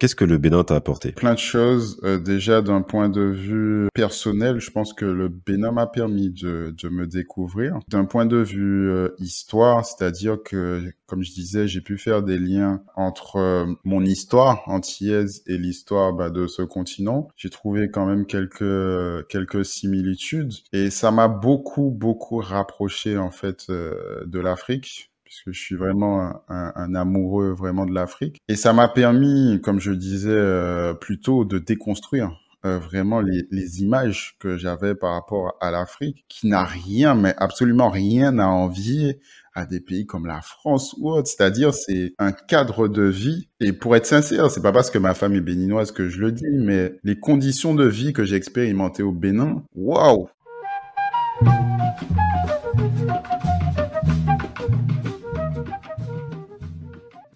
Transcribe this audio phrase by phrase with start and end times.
[0.00, 2.00] Qu'est-ce que le Bénin t'a apporté Plein de choses.
[2.04, 6.74] Euh, déjà, d'un point de vue personnel, je pense que le Bénin m'a permis de,
[6.74, 7.78] de me découvrir.
[7.88, 12.38] D'un point de vue euh, histoire, c'est-à-dire que, comme je disais, j'ai pu faire des
[12.38, 17.28] liens entre euh, mon histoire antillaise et l'histoire bah, de ce continent.
[17.36, 23.70] J'ai trouvé quand même quelques quelques similitudes et ça m'a beaucoup beaucoup rapproché en fait
[23.70, 28.42] de l'Afrique puisque je suis vraiment un, amoureux vraiment de l'Afrique.
[28.48, 32.32] Et ça m'a permis, comme je disais euh, plus tôt, de déconstruire
[32.66, 37.32] euh, vraiment les, les, images que j'avais par rapport à l'Afrique, qui n'a rien, mais
[37.36, 39.20] absolument rien à envier
[39.54, 41.28] à des pays comme la France ou autre.
[41.28, 43.48] C'est-à-dire, c'est un cadre de vie.
[43.60, 46.32] Et pour être sincère, c'est pas parce que ma femme est béninoise que je le
[46.32, 50.28] dis, mais les conditions de vie que j'ai expérimentées au Bénin, waouh!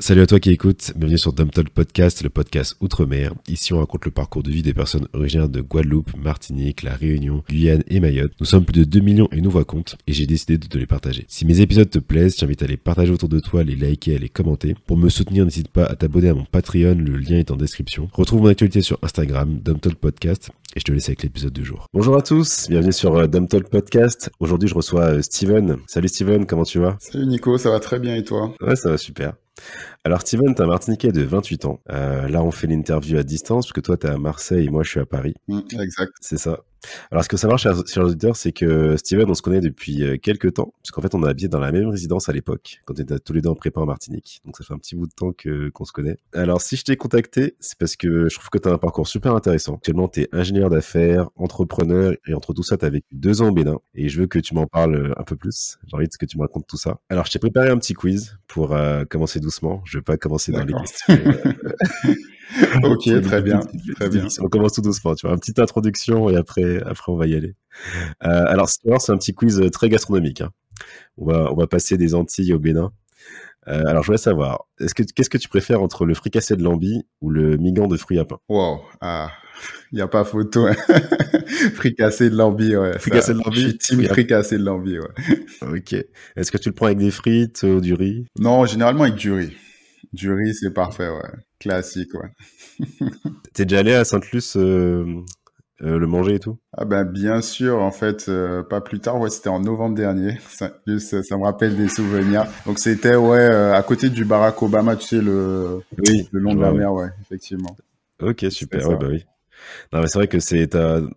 [0.07, 3.33] Salut à toi qui écoutes, bienvenue sur Talk Podcast, le podcast Outre-mer.
[3.49, 7.43] Ici on raconte le parcours de vie des personnes originaires de Guadeloupe, Martinique, La Réunion,
[7.49, 8.35] Guyane et Mayotte.
[8.39, 10.77] Nous sommes plus de 2 millions et nous voix compte et j'ai décidé de te
[10.77, 11.25] les partager.
[11.29, 14.19] Si mes épisodes te plaisent, j'invite à les partager autour de toi, les liker, à
[14.19, 14.77] les commenter.
[14.87, 18.11] Pour me soutenir, n'hésite pas à t'abonner à mon Patreon, le lien est en description.
[18.13, 21.89] Retrouve mon actualité sur Instagram, Talk Podcast et je te laisse avec l'épisode du jour.
[21.95, 24.31] Bonjour à tous, bienvenue sur euh, Talk Podcast.
[24.39, 25.79] Aujourd'hui je reçois euh, Steven.
[25.87, 26.99] Salut Steven, comment tu vas?
[27.01, 28.55] Salut Nico, ça va très bien et toi?
[28.61, 29.33] Ouais, ça va super.
[30.07, 31.81] Alors Steven, t'es un Martiniquais de 28 ans.
[31.91, 34.83] Euh, là, on fait l'interview à distance, parce que toi, t'es à Marseille et moi,
[34.83, 35.35] je suis à Paris.
[35.49, 36.13] Mmh, exact.
[36.21, 36.61] C'est ça.
[37.11, 40.17] Alors, ce que ça marche sur l'auditeur, c'est que Steven, on se connaît depuis euh,
[40.17, 43.03] quelques temps, puisqu'en fait, on a habité dans la même résidence à l'époque, quand on
[43.03, 44.41] était tous les deux en prépa en Martinique.
[44.45, 46.19] Donc, ça fait un petit bout de temps que qu'on se connaît.
[46.35, 49.07] Alors, si je t'ai contacté, c'est parce que je trouve que tu as un parcours
[49.07, 49.77] super intéressant.
[49.77, 53.49] Actuellement, tu es ingénieur d'affaires, entrepreneur, et entre tout ça, tu as vécu deux ans
[53.49, 55.79] au Bénin, et je veux que tu m'en parles euh, un peu plus.
[55.87, 57.01] J'ai envie de que tu me racontes tout ça.
[57.09, 59.83] Alors, je t'ai préparé un petit quiz pour euh, commencer doucement.
[59.85, 61.15] Je vais pas commencer dans les questions.
[62.83, 63.61] ok, très bien,
[63.97, 64.27] très bien.
[64.41, 67.35] On commence tout doucement, tu vois, une petite introduction et après, après on va y
[67.35, 67.55] aller.
[68.25, 70.41] Euh, alors, c'est un petit quiz très gastronomique.
[70.41, 70.51] Hein.
[71.19, 72.93] On, va, on va passer des Antilles au Bénin.
[73.69, 76.63] Euh, alors, je voudrais savoir, est-ce que, qu'est-ce que tu préfères entre le fricassé de
[76.63, 78.39] lambi ou le migan de fruits à pain?
[78.49, 79.31] Wow, ah,
[79.93, 80.67] il n'y a pas photo.
[80.67, 80.75] Hein.
[81.75, 82.99] fricassé de lambi, ouais.
[82.99, 85.09] Fricassé de lambi Je suis team fricassé de lambi, ouais.
[85.63, 85.95] ok.
[86.37, 88.27] Est-ce que tu le prends avec des frites ou du riz?
[88.39, 89.53] Non, généralement avec du riz.
[90.15, 91.31] Du riz, c'est parfait, ouais.
[91.59, 92.31] Classique, ouais.
[93.53, 95.05] T'es déjà allé à Sainte-Luce euh,
[95.83, 96.57] euh, le manger et tout?
[96.77, 100.39] Ah ben bien sûr, en fait, euh, pas plus tard, ouais, c'était en novembre dernier.
[100.49, 102.47] Ça, juste, ça me rappelle des souvenirs.
[102.65, 106.61] Donc c'était ouais à côté du Barack Obama, tu sais le, oui, le long de
[106.61, 107.77] la mer, ouais, effectivement.
[108.23, 109.25] Ok, super, ouais, bah oui.
[109.93, 110.69] Non, mais c'est vrai que c'est,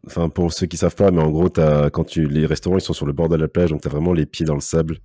[0.06, 2.82] enfin, pour ceux qui savent pas, mais en gros, as, quand tu, les restaurants, ils
[2.82, 5.00] sont sur le bord de la plage, donc t'as vraiment les pieds dans le sable.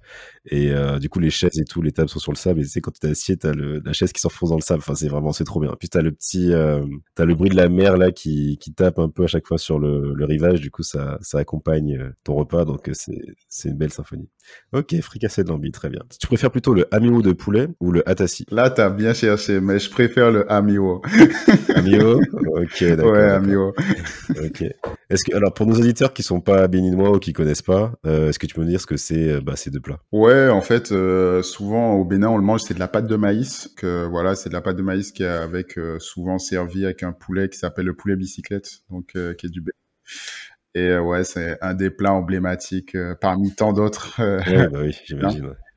[0.46, 2.60] Et euh, du coup, les chaises et tout, les tables sont sur le sable.
[2.60, 4.62] Et tu sais, quand tu es assis, t'as le, la chaise qui s'enfonce dans le
[4.62, 4.80] sable.
[4.80, 5.74] Enfin, c'est vraiment, c'est trop bien.
[5.78, 8.98] Puis t'as le petit, euh, t'as le bruit de la mer, là, qui, qui tape
[8.98, 10.60] un peu à chaque fois sur le, le rivage.
[10.60, 12.64] Du coup, ça, ça accompagne euh, ton repas.
[12.64, 14.28] Donc, euh, c'est, une belle symphonie.
[14.72, 16.02] Ok, fricassé de lambi, très bien.
[16.18, 18.44] Tu préfères plutôt le amiwo de poulet ou le atassi?
[18.50, 21.02] Là, t'as bien cherché, mais je préfère le amiwo.
[21.76, 22.20] amiwo?
[22.56, 23.12] Ok, d'accord.
[23.12, 24.64] Ouais, ok.
[25.10, 28.28] Est-ce que, alors, pour nos auditeurs qui sont pas béninois ou qui connaissent pas, euh,
[28.28, 30.00] est-ce que tu peux me dire ce que c'est euh, bah, ces deux plats?
[30.10, 33.16] Ouais, en fait, euh, souvent au Bénin, on le mange, c'est de la pâte de
[33.16, 33.70] maïs.
[33.76, 37.12] Que voilà, c'est de la pâte de maïs qui est avec souvent servi avec un
[37.12, 39.72] poulet qui s'appelle le poulet bicyclette, donc qui est du Bénin.
[40.74, 44.14] Et ouais, c'est un des plats emblématiques parmi tant d'autres.
[44.18, 45.54] ouais, bah oui, j'imagine.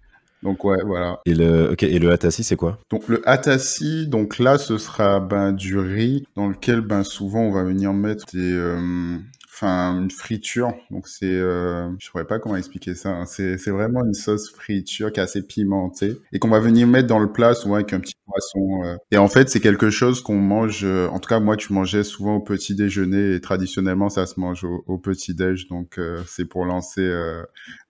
[0.45, 1.19] Donc ouais, voilà.
[1.25, 2.78] Et le, ok, et le atassi, c'est quoi?
[2.91, 7.51] Donc le atassi, donc là, ce sera ben du riz dans lequel ben souvent on
[7.51, 9.17] va venir mettre des, euh,
[9.55, 10.73] enfin une friture.
[10.91, 13.09] Donc c'est, euh, je saurais pas comment expliquer ça.
[13.09, 13.25] Hein.
[13.25, 17.07] C'est, c'est vraiment une sauce friture qui est assez pimentée et qu'on va venir mettre
[17.07, 18.83] dans le plat souvent avec un petit poisson.
[18.83, 18.97] Euh.
[19.11, 20.81] Et en fait, c'est quelque chose qu'on mange.
[20.83, 24.39] Euh, en tout cas, moi, tu mangeais souvent au petit déjeuner et traditionnellement, ça se
[24.39, 25.67] mange au, petit déj.
[25.67, 27.05] Donc c'est pour lancer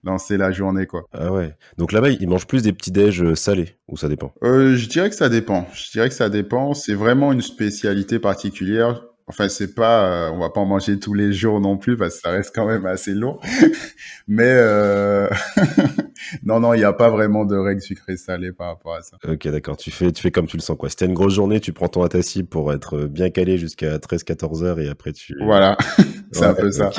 [0.03, 1.03] lancer la journée quoi.
[1.13, 1.55] Ah ouais.
[1.77, 4.33] Donc là-bas, ils mangent plus des petits déj salés ou ça dépend?
[4.43, 5.67] Euh, Je dirais que ça dépend.
[5.73, 6.73] Je dirais que ça dépend.
[6.73, 9.03] C'est vraiment une spécialité particulière.
[9.27, 12.15] Enfin, c'est pas, euh, on va pas en manger tous les jours non plus parce
[12.15, 13.41] que ça reste quand même assez lourd.
[14.27, 15.27] Mais euh...
[16.43, 19.17] non, non, il n'y a pas vraiment de règles sucrées salées par rapport à ça.
[19.27, 19.77] Ok, d'accord.
[19.77, 20.89] Tu fais, tu fais comme tu le sens quoi.
[20.89, 24.63] Si t'as une grosse journée, tu prends ton atassi pour être bien calé jusqu'à 13-14
[24.63, 25.35] heures et après tu.
[25.43, 25.75] Voilà,
[26.31, 26.91] c'est un peu ça.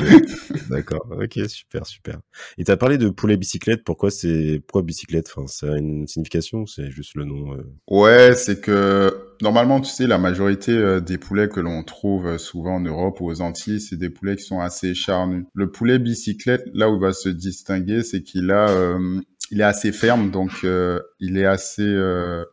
[0.69, 1.07] d'accord.
[1.09, 2.19] Ok, super, super.
[2.57, 3.85] Et t'as parlé de poulet bicyclette.
[3.85, 5.31] Pourquoi c'est, pourquoi bicyclette?
[5.33, 7.63] Enfin, ça a une signification ou c'est juste le nom euh?
[7.89, 12.37] Ouais, c'est que normalement, tu sais, la majorité euh, des poulets que l'on trouve euh,
[12.37, 15.45] souvent en Europe ou aux Antilles, c'est des poulets qui sont assez charnus.
[15.53, 19.19] Le poulet bicyclette, là où il va se distinguer, c'est qu'il a, euh,
[19.51, 21.83] il est assez ferme, donc il est assez,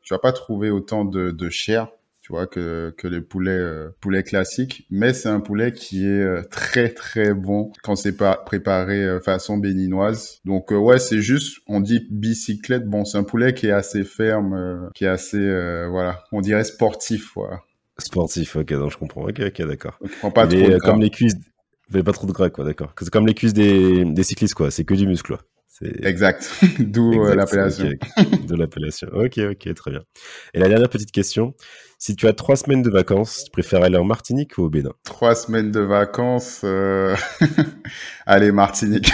[0.03, 1.89] tu vas pas trouver autant de, de chair
[2.25, 4.87] tu vois, que, que les poulets, euh, poulets classiques.
[4.91, 9.21] Mais c'est un poulet qui est euh, très, très bon quand c'est pas préparé euh,
[9.21, 10.41] façon béninoise.
[10.47, 12.87] Donc, ouais, c'est juste, on dit bicyclette.
[12.89, 15.39] Bon, c'est un poulet qui est assez ferme, qui est assez,
[15.91, 17.61] voilà, on dirait sportif, voilà.
[17.99, 19.25] Sportif, ok, donc je comprends.
[19.25, 19.99] Ok, ok, d'accord.
[20.35, 21.37] pas trop Comme les cuisses,
[21.91, 22.95] vous pas trop de gras, quoi, d'accord.
[22.99, 24.71] C'est comme les cuisses des, des cyclistes, quoi.
[24.71, 25.43] C'est que du muscle, quoi.
[26.03, 26.51] Exact.
[26.79, 27.91] D'où l'appellation.
[28.47, 29.09] D'où l'appellation.
[29.13, 30.03] Ok, ok, très bien.
[30.55, 31.55] Et la dernière petite question.
[32.07, 34.93] Si tu as trois semaines de vacances, tu préfères aller en Martinique ou au Bénin
[35.05, 37.17] Trois semaines de vacances, euh...
[38.27, 39.11] allez Martinique.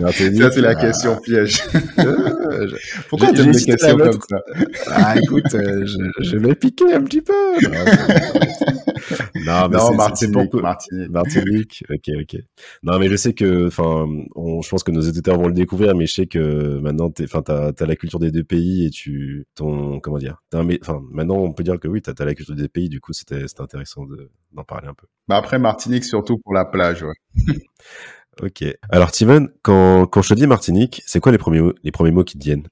[0.00, 0.74] Martinique ça c'est la ah.
[0.74, 1.62] question piège.
[2.00, 2.68] Euh,
[3.08, 4.42] Pourquoi tu as des questions comme ça
[4.90, 7.32] Ah écoute, euh, je, je l'ai piqué un petit peu.
[7.62, 11.10] non, mais non, Martinique, Martinique.
[11.10, 11.84] Martinique.
[11.90, 12.40] Ok, ok.
[12.82, 14.06] Non, mais je sais que, enfin,
[14.36, 17.72] je pense que nos éditeurs vont le découvrir, mais je sais que maintenant, enfin, t'as,
[17.78, 21.64] as la culture des deux pays et tu, ton, comment dire, enfin, maintenant, on peut
[21.64, 22.88] dire que oui, t'as, as la culture des pays.
[22.88, 24.06] Du coup, c'était, intéressant
[24.52, 25.06] d'en parler un peu.
[25.28, 27.14] Bah après Martinique, surtout pour la plage, ouais.
[28.42, 28.64] ok.
[28.90, 32.24] Alors, Steven, quand, quand je te dis Martinique, c'est quoi les premiers, les premiers mots
[32.24, 32.68] qui te viennent?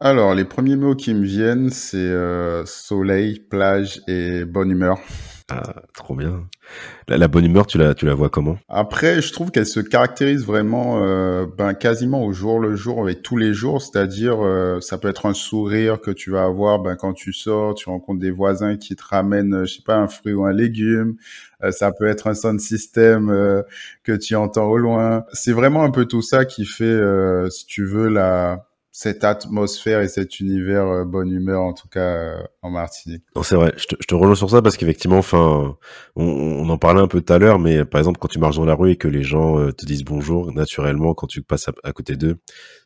[0.00, 4.98] Alors, les premiers mots qui me viennent, c'est euh, soleil, plage et bonne humeur.
[5.50, 6.48] Ah, trop bien.
[7.06, 8.56] La, bonne humeur, tu la, tu la vois comment?
[8.66, 13.22] Après, je trouve qu'elle se caractérise vraiment euh, ben, quasiment au jour le jour, avec
[13.22, 13.82] tous les jours.
[13.82, 17.74] C'est-à-dire, euh, ça peut être un sourire que tu vas avoir ben, quand tu sors,
[17.74, 21.16] tu rencontres des voisins qui te ramènent, je sais pas, un fruit ou un légume.
[21.62, 23.28] Euh, ça peut être un sound system
[24.02, 25.24] que tu entends au loin.
[25.34, 27.00] C'est vraiment un peu tout ça qui fait,
[27.50, 32.14] si tu veux, la cette atmosphère et cet univers euh, bonne humeur en tout cas
[32.14, 33.24] euh, en Martinique.
[33.42, 35.76] C'est vrai, je te, je te relance sur ça parce qu'effectivement, enfin,
[36.14, 38.54] on, on, en parlait un peu tout à l'heure, mais par exemple quand tu marches
[38.54, 41.68] dans la rue et que les gens euh, te disent bonjour naturellement quand tu passes
[41.82, 42.36] à, côté d'eux,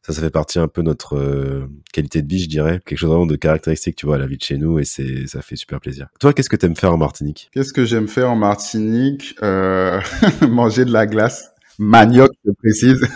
[0.01, 3.11] ça, ça fait partie un peu de notre qualité de vie, je dirais, quelque chose
[3.11, 5.57] vraiment de caractéristique, tu vois, à la vie de chez nous et c'est, ça fait
[5.57, 6.09] super plaisir.
[6.21, 7.51] Toi, qu'est-ce que tu aimes faire en Martinique?
[7.53, 9.37] Qu'est-ce que j'aime faire en Martinique?
[9.43, 10.01] Euh...
[10.49, 13.07] Manger de la glace, manioc, je précise.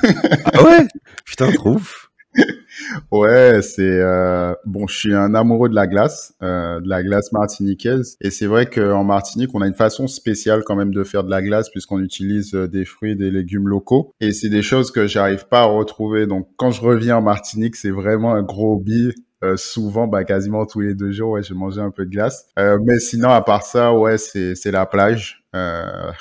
[0.53, 0.87] ah ouais?
[1.25, 2.12] Putain, trouve
[3.13, 4.87] ouais, c'est euh, bon.
[4.87, 8.67] Je suis un amoureux de la glace, euh, de la glace martiniquaise, et c'est vrai
[8.67, 12.01] qu'en Martinique, on a une façon spéciale quand même de faire de la glace puisqu'on
[12.01, 15.65] utilise euh, des fruits, des légumes locaux, et c'est des choses que j'arrive pas à
[15.65, 16.27] retrouver.
[16.27, 19.13] Donc, quand je reviens en Martinique, c'est vraiment un gros hobby.
[19.45, 22.47] Euh, souvent, bah, quasiment tous les deux jours, ouais, je mangeais un peu de glace.
[22.59, 25.45] Euh, mais sinon, à part ça, ouais, c'est c'est la plage.
[25.57, 26.13] Euh,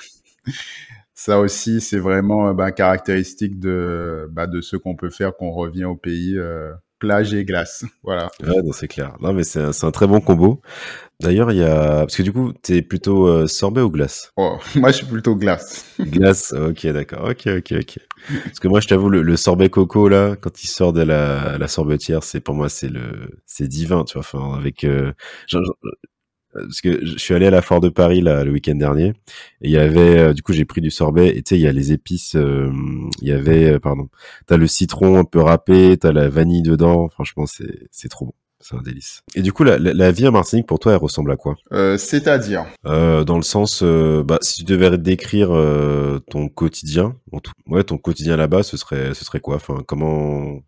[1.24, 5.46] ça aussi, c'est vraiment euh, bah, caractéristique de, bah, de ce qu'on peut faire quand
[5.46, 7.86] on revient au pays, euh, plage et glace.
[8.04, 8.32] Voilà.
[8.42, 9.16] Ouais, c'est clair.
[9.22, 10.62] Non, mais c'est un, un, très bon combo.
[11.20, 12.00] D'ailleurs, il y a.
[12.00, 14.32] Parce que du coup, t'es plutôt euh, sorbet ou glace?
[14.36, 15.86] Oh, Moi, je suis plutôt glace.
[16.00, 17.30] glace, ok, d'accord.
[17.30, 18.00] Ok, ok, ok.
[18.46, 21.68] Parce que moi, je t'avoue, le, sorbet coco, là, quand il sort de la, la
[21.68, 24.22] sorbetière, c'est pour moi, c'est le, c'est divin, tu vois.
[24.22, 24.84] Enfin, avec.
[24.86, 25.14] Euh,
[26.54, 29.14] parce que je suis allé à la foire de Paris là le week-end dernier.
[29.62, 31.30] Et il y avait euh, du coup j'ai pris du sorbet.
[31.30, 32.72] Et tu sais il y a les épices euh,
[33.22, 34.10] il y avait euh, pardon.
[34.48, 37.10] T'as le citron un peu râpé t'as la vanille dedans.
[37.10, 38.34] Franchement c'est c'est trop bon.
[38.64, 39.24] C'est un délice.
[39.36, 41.56] Et du coup, la, la, vie en Martinique, pour toi, elle ressemble à quoi?
[41.74, 42.66] Euh, C'est-à-dire?
[42.86, 45.50] Euh, Dans le sens, euh, bah, si tu devais décrire
[46.30, 47.16] ton quotidien,
[47.68, 49.56] ouais, ton quotidien là-bas, ce serait, ce serait quoi?
[49.56, 50.60] Enfin, comment,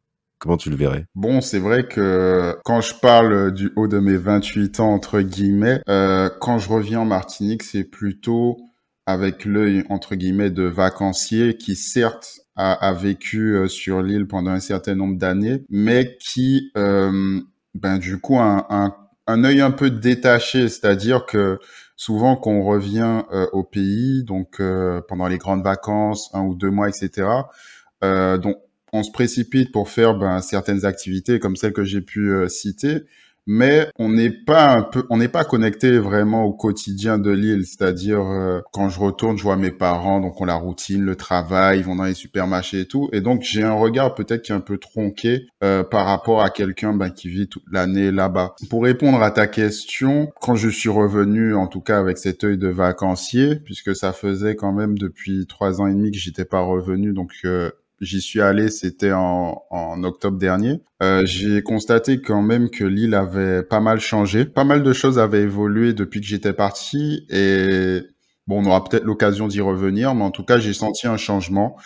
[0.43, 1.05] Comment tu le verrais?
[1.15, 5.79] Bon, c'est vrai que quand je parle du haut de mes 28 ans, entre guillemets,
[5.87, 8.57] euh, quand je reviens en Martinique, c'est plutôt
[9.05, 14.51] avec l'œil, entre guillemets, de vacancier qui, certes, a, a vécu euh, sur l'île pendant
[14.51, 17.39] un certain nombre d'années, mais qui, euh,
[17.73, 18.93] ben, du coup, un, un,
[19.27, 21.57] un œil un peu détaché, c'est-à-dire que
[21.95, 23.21] souvent quand on revient
[23.53, 24.61] au pays, donc
[25.07, 27.29] pendant les grandes vacances, un ou deux mois, etc.,
[28.03, 28.57] euh, donc
[28.93, 33.01] on se précipite pour faire ben, certaines activités comme celles que j'ai pu euh, citer,
[33.45, 37.65] mais on n'est pas un peu, on n'est pas connecté vraiment au quotidien de l'île.
[37.65, 41.79] C'est-à-dire euh, quand je retourne, je vois mes parents, donc on la routine, le travail,
[41.79, 44.55] ils vont dans les supermarchés et tout, et donc j'ai un regard peut-être qui est
[44.55, 48.55] un peu tronqué euh, par rapport à quelqu'un ben, qui vit toute l'année là-bas.
[48.69, 52.57] Pour répondre à ta question, quand je suis revenu, en tout cas avec cet œil
[52.57, 56.61] de vacancier, puisque ça faisait quand même depuis trois ans et demi que j'étais pas
[56.61, 57.31] revenu, donc
[58.03, 60.81] J'y suis allé, c'était en, en, octobre dernier.
[61.01, 64.45] Euh, j'ai constaté quand même que l'île avait pas mal changé.
[64.45, 67.25] Pas mal de choses avaient évolué depuis que j'étais parti.
[67.29, 68.01] Et
[68.47, 71.77] bon, on aura peut-être l'occasion d'y revenir, mais en tout cas, j'ai senti un changement.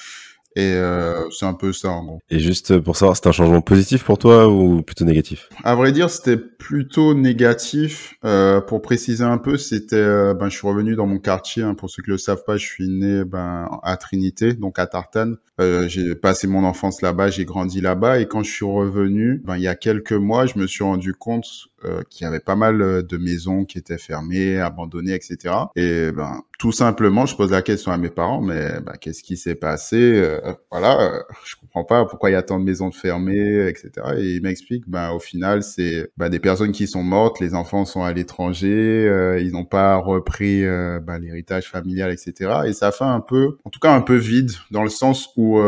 [0.57, 2.19] Et euh, c'est un peu ça en gros.
[2.31, 5.49] Et juste pour savoir, c'est un changement positif pour toi ou plutôt négatif?
[5.63, 8.15] À vrai dire, c'était plutôt négatif.
[8.25, 11.61] Euh, pour préciser un peu, c'était, euh, ben, je suis revenu dans mon quartier.
[11.61, 14.87] Hein, pour ceux qui le savent pas, je suis né ben, à Trinité, donc à
[14.87, 15.37] Tartane.
[15.61, 18.19] Euh, j'ai passé mon enfance là-bas, j'ai grandi là-bas.
[18.19, 21.13] Et quand je suis revenu, ben, il y a quelques mois, je me suis rendu
[21.13, 21.45] compte
[21.85, 25.53] euh, qu'il y avait pas mal euh, de maisons qui étaient fermées, abandonnées, etc.
[25.75, 29.37] Et ben tout simplement, je pose la question à mes parents, mais ben, qu'est-ce qui
[29.37, 32.91] s'est passé euh, Voilà, euh, je comprends pas pourquoi il y a tant de maisons
[32.91, 33.91] fermées, etc.
[34.17, 37.85] Et ils m'expliquent, ben au final, c'est ben, des personnes qui sont mortes, les enfants
[37.85, 42.61] sont à l'étranger, euh, ils n'ont pas repris ben, l'héritage familial, etc.
[42.65, 45.59] Et ça fait un peu, en tout cas un peu vide, dans le sens où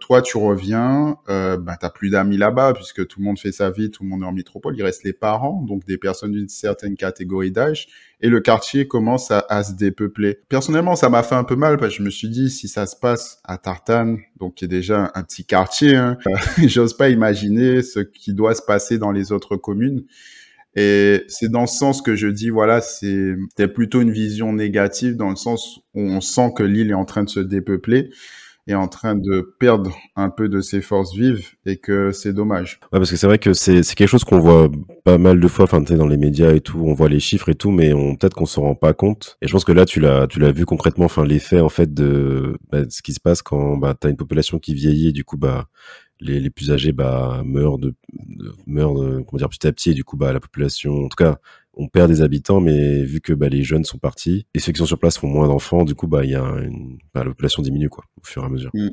[0.00, 3.90] toi tu reviens, ben t'as plus d'amis là-bas puisque tout le monde fait sa vie,
[3.90, 6.96] tout le monde est en métropole, il reste les parents, donc des personnes d'une certaine
[6.96, 7.88] catégorie d'âge
[8.20, 10.38] et le quartier commence à, se dépeupler.
[10.48, 12.86] Personnellement, ça m'a fait un peu mal parce que je me suis dit si ça
[12.86, 16.18] se passe à Tartane, donc qui est déjà un petit quartier, hein,
[16.66, 20.04] j'ose pas imaginer ce qui doit se passer dans les autres communes.
[20.76, 25.30] Et c'est dans ce sens que je dis, voilà, c'était plutôt une vision négative dans
[25.30, 28.10] le sens où on sent que l'île est en train de se dépeupler
[28.66, 32.80] est en train de perdre un peu de ses forces vives et que c'est dommage.
[32.92, 34.70] Ouais, parce que c'est vrai que c'est quelque chose qu'on voit
[35.04, 37.54] pas mal de fois, enfin, dans les médias et tout, on voit les chiffres et
[37.54, 39.38] tout, mais peut-être qu'on s'en rend pas compte.
[39.42, 41.92] Et je pense que là, tu l'as, tu l'as vu concrètement, enfin, l'effet en fait
[41.92, 45.12] de bah, ce qui se passe quand bah, tu as une population qui vieillit, et
[45.12, 45.66] du coup, bah
[46.20, 47.94] les, les plus âgés bah meurent de,
[48.66, 51.38] meurent comment dire petit à petit et du coup bah la population en tout cas
[51.74, 54.78] on perd des habitants, mais vu que bah, les jeunes sont partis et ceux qui
[54.78, 56.98] sont sur place font moins d'enfants, du coup, bah, y a une...
[57.14, 58.70] bah, la population diminue quoi, au fur et à mesure.
[58.74, 58.88] Mm.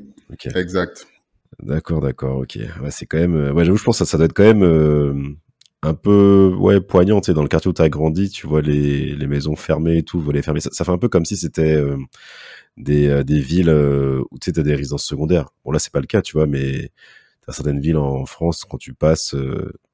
[0.56, 1.08] Exact.
[1.64, 2.60] D'accord, d'accord, ok.
[2.84, 3.36] Ouais, c'est quand même.
[3.36, 5.14] Euh, ouais, j'avoue, je pense que ça, ça doit être quand même euh,
[5.82, 7.20] un peu ouais poignant.
[7.22, 9.98] Tu sais, dans le quartier où tu as grandi, tu vois les, les maisons fermées
[9.98, 10.60] et tout, volets fermés.
[10.60, 11.98] Ça, ça fait un peu comme si c'était euh,
[12.76, 15.50] des, des villes où tu sais, as des résidences secondaires.
[15.66, 16.92] Bon, là, c'est pas le cas, tu vois, mais
[17.48, 19.34] dans certaines villes en France, quand tu passes,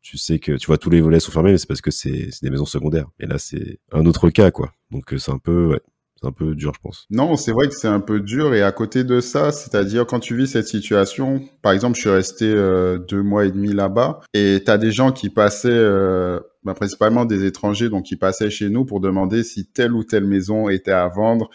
[0.03, 2.29] tu sais que tu vois tous les volets sont fermés, mais c'est parce que c'est
[2.41, 3.07] des maisons secondaires.
[3.19, 4.73] Et là, c'est un autre cas, quoi.
[4.91, 5.81] Donc euh, c'est un peu, ouais,
[6.21, 7.07] c'est un peu dur, je pense.
[7.09, 8.53] Non, c'est vrai que c'est un peu dur.
[8.53, 12.09] Et à côté de ça, c'est-à-dire quand tu vis cette situation, par exemple, je suis
[12.09, 16.41] resté euh, deux mois et demi là-bas, et tu as des gens qui passaient, euh,
[16.63, 20.25] bah, principalement des étrangers, donc qui passaient chez nous pour demander si telle ou telle
[20.25, 21.49] maison était à vendre,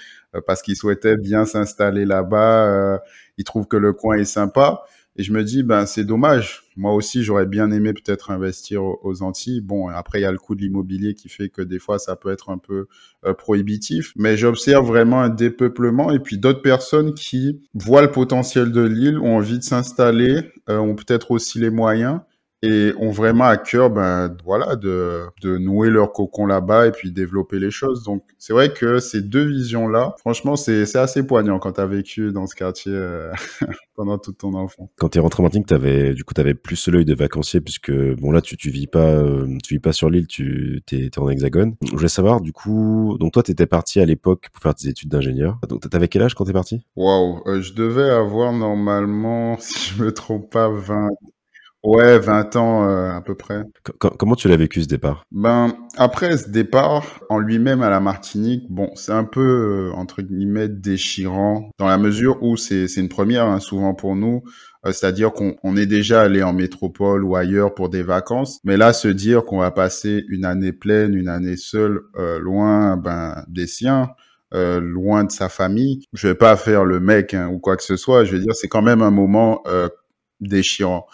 [0.47, 3.01] parce qu'ils souhaitaient bien s'installer là-bas.
[3.37, 4.85] ils trouvent que le coin est sympa.
[5.19, 6.63] Et je me dis, ben c'est dommage.
[6.77, 9.61] Moi aussi, j'aurais bien aimé peut-être investir aux Antilles.
[9.61, 12.15] Bon, après, il y a le coût de l'immobilier qui fait que des fois, ça
[12.15, 12.87] peut être un peu
[13.27, 14.13] euh, prohibitif.
[14.15, 19.19] Mais j'observe vraiment un dépeuplement et puis d'autres personnes qui voient le potentiel de l'île,
[19.19, 22.21] ont envie de s'installer, euh, ont peut-être aussi les moyens
[22.63, 27.13] et ont vraiment à cœur ben voilà de, de nouer leur cocon là-bas et puis
[27.13, 28.03] développer les choses.
[28.03, 31.81] Donc c'est vrai que ces deux visions là franchement c'est c'est assez poignant quand tu
[31.81, 33.33] as vécu dans ce quartier euh,
[33.95, 34.89] pendant toute ton enfance.
[34.97, 37.61] Quand tu es rentré en Martinique t'avais du coup tu avais plus l'œil de vacancier
[37.61, 41.11] puisque bon là tu tu vis pas euh, tu vis pas sur l'île tu t'es
[41.19, 41.77] en hexagone.
[41.85, 44.89] Je voulais savoir du coup donc toi tu étais parti à l'époque pour faire tes
[44.89, 45.59] études d'ingénieur.
[45.69, 46.83] Donc t'avais quel âge quand t'es parti?
[46.97, 51.11] Waouh euh, je devais avoir normalement si je me trompe pas 20
[51.89, 53.63] Ouais, 20 ans euh, à peu près.
[53.99, 55.25] comment tu l'as vécu ce départ?
[55.33, 60.23] Ben après ce départ en lui-même à la Martinique, bon, c'est un peu euh, entre
[60.23, 64.43] guillemets déchirant dans la mesure où c'est c'est une première hein, souvent pour nous.
[64.87, 68.77] Euh, c'est-à-dire qu'on on est déjà allé en métropole ou ailleurs pour des vacances, mais
[68.77, 72.01] là se dire qu'on va passer une année pleine, une année seule,
[72.41, 74.11] loin ben des siens,
[74.55, 76.07] euh, loin de sa famille.
[76.15, 78.25] Je vais pas faire le mec hein, ou quoi que ce soit.
[78.25, 79.89] Je veux dire, c'est quand même un moment euh,
[80.41, 81.07] déchirant.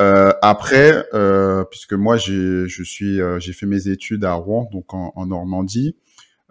[0.00, 4.68] Euh, après, euh, puisque moi j'ai je suis euh, j'ai fait mes études à Rouen,
[4.72, 5.96] donc en, Normandie,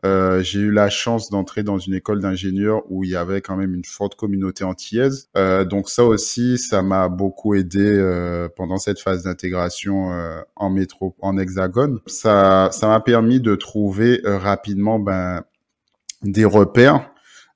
[0.03, 3.73] j'ai eu la chance d'entrer dans une école d'ingénieurs où il y avait quand même
[3.73, 5.29] une forte communauté antillaise.
[5.69, 10.11] Donc ça aussi, ça m'a beaucoup aidé pendant cette phase d'intégration
[10.55, 11.99] en métro, en hexagone.
[12.07, 15.43] Ça ça m'a permis de trouver rapidement ben
[16.21, 17.11] des repères.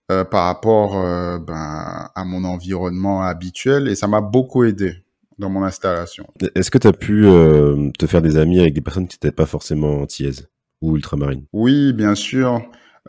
[0.08, 1.02] par rapport
[1.40, 5.03] ben, à mon environnement habituel et ça m'a beaucoup aidé
[5.44, 6.26] dans mon installation.
[6.56, 9.36] Est-ce que tu as pu euh, te faire des amis avec des personnes qui n'étaient
[9.36, 10.48] pas forcément antillaises
[10.82, 11.46] ou ultramarines?
[11.54, 12.62] Oui, bien sûr.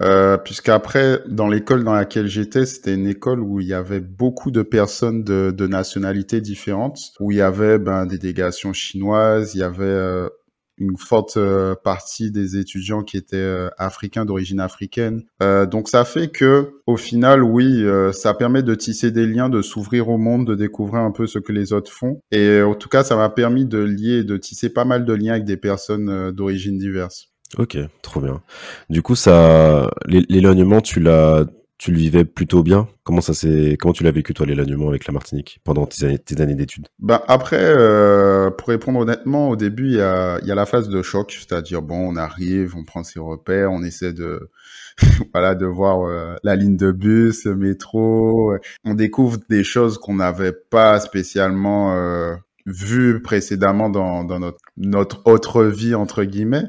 [0.02, 4.50] Euh, puisqu'après, dans l'école dans laquelle j'étais, c'était une école où il y avait beaucoup
[4.50, 9.58] de personnes de, de nationalités différentes, où il y avait ben, des délégations chinoises, il
[9.58, 10.28] y avait euh,
[10.78, 15.22] une forte euh, partie des étudiants qui étaient euh, africains d'origine africaine.
[15.42, 19.62] Euh, donc ça fait que au final, oui, ça permet de tisser des liens, de
[19.62, 22.20] s'ouvrir au monde, de découvrir un peu ce que les autres font.
[22.30, 25.32] Et en tout cas, ça m'a permis de lier, de tisser pas mal de liens
[25.32, 27.30] avec des personnes d'origine diverses.
[27.56, 28.42] Ok, trop bien.
[28.90, 31.46] Du coup, ça, l'éloignement, tu l'as
[31.78, 32.88] tu le vivais plutôt bien?
[33.02, 36.54] Comment ça s'est comment tu l'as vécu toi l'éloignement avec la Martinique pendant tes années,
[36.54, 36.88] d'études?
[36.98, 40.88] Ben après, euh, pour répondre honnêtement, au début il y a, y a la phase
[40.88, 44.50] de choc, c'est-à-dire bon, on arrive, on prend ses repères, on essaie de
[45.32, 48.54] voilà de voir euh, la ligne de bus, le métro,
[48.84, 52.34] on découvre des choses qu'on n'avait pas spécialement euh,
[52.66, 56.64] vu précédemment dans, dans notre, notre autre vie, entre guillemets.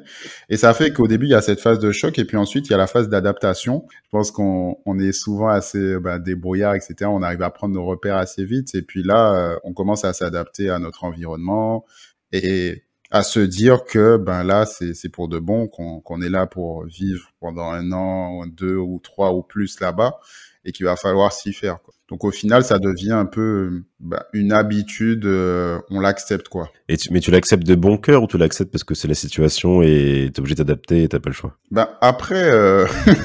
[0.49, 2.67] Et ça fait qu'au début, il y a cette phase de choc et puis ensuite,
[2.67, 3.85] il y a la phase d'adaptation.
[4.03, 6.95] Je pense qu'on on est souvent assez bah, débrouillard, etc.
[7.05, 8.75] On arrive à prendre nos repères assez vite.
[8.75, 11.85] Et puis là, euh, on commence à s'adapter à notre environnement
[12.31, 16.83] et à se dire que ben là, c'est pour de bon, qu'on est là pour
[16.85, 20.19] vivre pendant un an, deux ou trois ou plus là-bas
[20.65, 21.81] et qu'il va falloir s'y faire.
[21.81, 21.93] Quoi.
[22.09, 26.69] Donc au final, ça devient un peu bah, une habitude, euh, on l'accepte quoi.
[26.87, 29.15] Et tu, mais tu l'acceptes de bon cœur ou tu l'acceptes parce que c'est la
[29.15, 31.57] situation et t'es obligé d'adapter et t'as pas le choix?
[31.71, 32.85] Bah après, euh...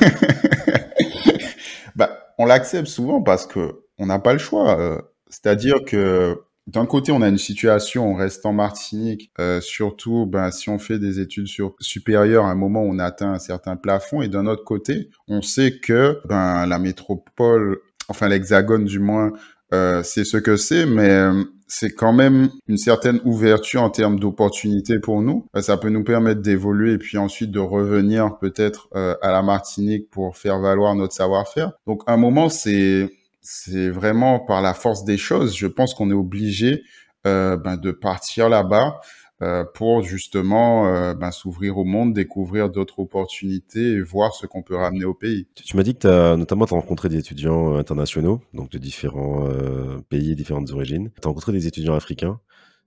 [1.96, 4.80] bah, on l'accepte souvent parce que on n'a pas le choix.
[4.80, 4.98] Euh.
[5.28, 6.40] C'est-à-dire que
[6.72, 10.78] d'un côté, on a une situation, on reste en Martinique, euh, surtout ben, si on
[10.78, 14.46] fait des études sur, supérieures, à un moment on atteint un certain plafond, et d'un
[14.46, 19.32] autre côté, on sait que ben, la métropole enfin l'hexagone du moins,
[19.72, 24.18] euh, c'est ce que c'est, mais euh, c'est quand même une certaine ouverture en termes
[24.18, 25.46] d'opportunités pour nous.
[25.56, 30.10] Euh, ça peut nous permettre d'évoluer et puis ensuite de revenir peut-être à la Martinique
[30.10, 31.72] pour faire valoir notre savoir-faire.
[31.86, 33.08] Donc à un moment, c'est
[33.40, 35.56] c'est vraiment par la force des choses.
[35.56, 36.82] Je pense qu'on est obligé
[37.24, 39.00] ben, de partir là-bas
[39.42, 44.62] euh, pour justement euh, ben, s'ouvrir au monde, découvrir d'autres opportunités et voir ce qu'on
[44.62, 45.46] peut ramener au pays.
[45.54, 49.48] Tu, m'as dit que tu as notamment as rencontré des étudiants internationaux, donc de différents
[49.48, 51.10] euh, pays et différentes origines.
[51.14, 52.38] Tu as rencontré des étudiants africains.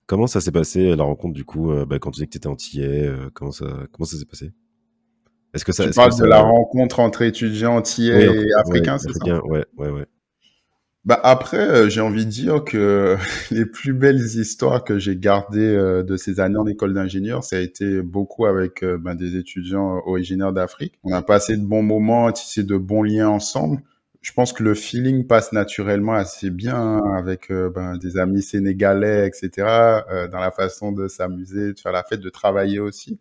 [0.05, 2.47] Comment ça s'est passé la rencontre du coup ben, quand tu disais que tu étais
[2.47, 4.51] antillais Comment ça, comment ça s'est passé?
[5.55, 9.43] Est-ce que ça, tu parles de la rencontre entre étudiants antillais et africains, c'est ça?
[9.45, 10.05] Ouais, ouais, ouais.
[11.05, 13.17] Bah après, euh, j'ai envie de dire que
[13.51, 17.57] les plus belles histoires que j'ai gardées euh, de ces années en école d'ingénieur, ça
[17.57, 20.93] a été beaucoup avec ben, des étudiants originaires d'Afrique.
[21.03, 23.81] On a passé de bons moments, tissé de bons liens ensemble.
[24.21, 29.51] Je pense que le feeling passe naturellement assez bien avec ben, des amis sénégalais, etc.,
[30.31, 33.19] dans la façon de s'amuser, de faire la fête, de travailler aussi.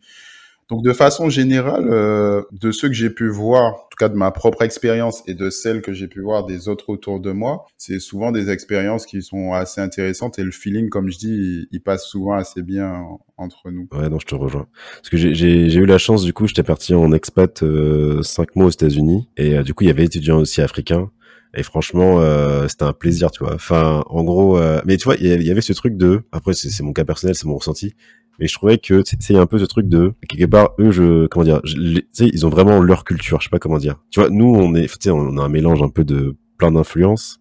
[0.73, 4.17] Donc de façon générale, euh, de ceux que j'ai pu voir, en tout cas de
[4.17, 7.67] ma propre expérience et de celles que j'ai pu voir des autres autour de moi,
[7.77, 11.83] c'est souvent des expériences qui sont assez intéressantes et le feeling, comme je dis, il,
[11.83, 13.05] passe souvent assez bien
[13.37, 13.87] entre nous.
[13.93, 14.67] Ouais, non, je te rejoins.
[14.95, 18.65] Parce que j'ai eu la chance, du coup, j'étais parti en expat euh, cinq mois
[18.65, 21.11] aux États-Unis et euh, du coup, il y avait étudiants aussi africains.
[21.55, 23.55] Et franchement, euh, c'était un plaisir, tu vois.
[23.55, 26.23] Enfin, en gros, euh, mais tu vois, il y avait ce truc de.
[26.33, 27.95] Après, c'est mon cas personnel, c'est mon ressenti.
[28.39, 31.45] Mais je trouvais que c'est un peu ce truc de quelque part eux je comment
[31.45, 33.97] dire ils ont vraiment leur culture je sais pas comment dire.
[34.11, 36.73] Tu vois nous on est tu sais on a un mélange un peu de plein
[36.73, 37.41] d'influences.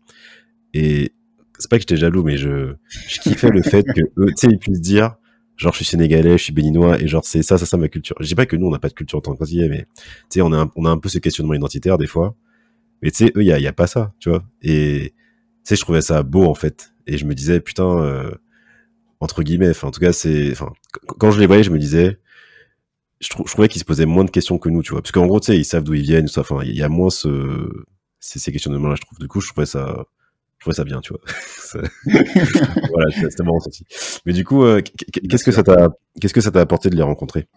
[0.73, 1.13] Et
[1.57, 2.75] c'est pas que j'étais jaloux mais je
[3.21, 5.15] kiffais le fait que eux tu sais ils puissent dire
[5.57, 8.15] genre je suis sénégalais je suis béninois et genre c'est ça ça ça ma culture.
[8.19, 10.05] Je dis pas que nous on n'a pas de culture en tant qu'antillais mais tu
[10.29, 12.35] sais on a un, on a un peu ce questionnement identitaire des fois.
[13.01, 14.43] Mais tu sais eux il y a, y a pas ça tu vois.
[14.61, 15.15] Et tu
[15.63, 16.93] sais je trouvais ça beau en fait.
[17.07, 18.31] Et je me disais putain euh,
[19.21, 19.69] entre guillemets.
[19.69, 20.73] Enfin, en tout cas, c'est, enfin,
[21.19, 22.19] quand je les voyais, je me disais,
[23.21, 25.01] je, je trouvais qu'ils se posaient moins de questions que nous, tu vois.
[25.01, 26.41] Parce qu'en gros, tu sais, ils savent d'où ils viennent, tout ça.
[26.41, 27.69] Enfin, il y a moins ce,
[28.19, 29.19] ces, ces questionnements-là, je trouve.
[29.19, 30.05] Du coup, je trouvais ça,
[30.57, 31.21] je trouvais ça bien, tu vois.
[32.89, 33.85] voilà, c'était marrant aussi.
[34.25, 34.81] Mais du coup, euh,
[35.29, 37.47] qu'est-ce que ça t'a, qu'est-ce que ça t'a apporté de les rencontrer?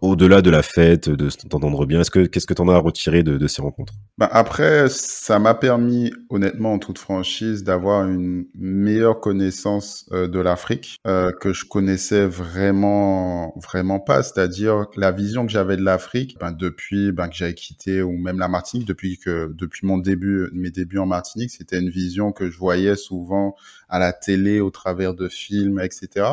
[0.00, 3.38] Au-delà de la fête, de t'entendre bien, est-ce que qu'est-ce que t'en as retiré de,
[3.38, 3.94] de ces rencontres?
[4.18, 10.40] Bah Après, ça m'a permis, honnêtement, en toute franchise, d'avoir une meilleure connaissance euh, de
[10.40, 14.22] l'Afrique euh, que je connaissais vraiment, vraiment pas.
[14.22, 18.38] C'est-à-dire la vision que j'avais de l'Afrique, ben, depuis ben, que j'avais quitté ou même
[18.38, 22.50] la Martinique, depuis que depuis mon début, mes débuts en Martinique, c'était une vision que
[22.50, 23.54] je voyais souvent
[23.88, 26.26] à la télé, au travers de films, etc.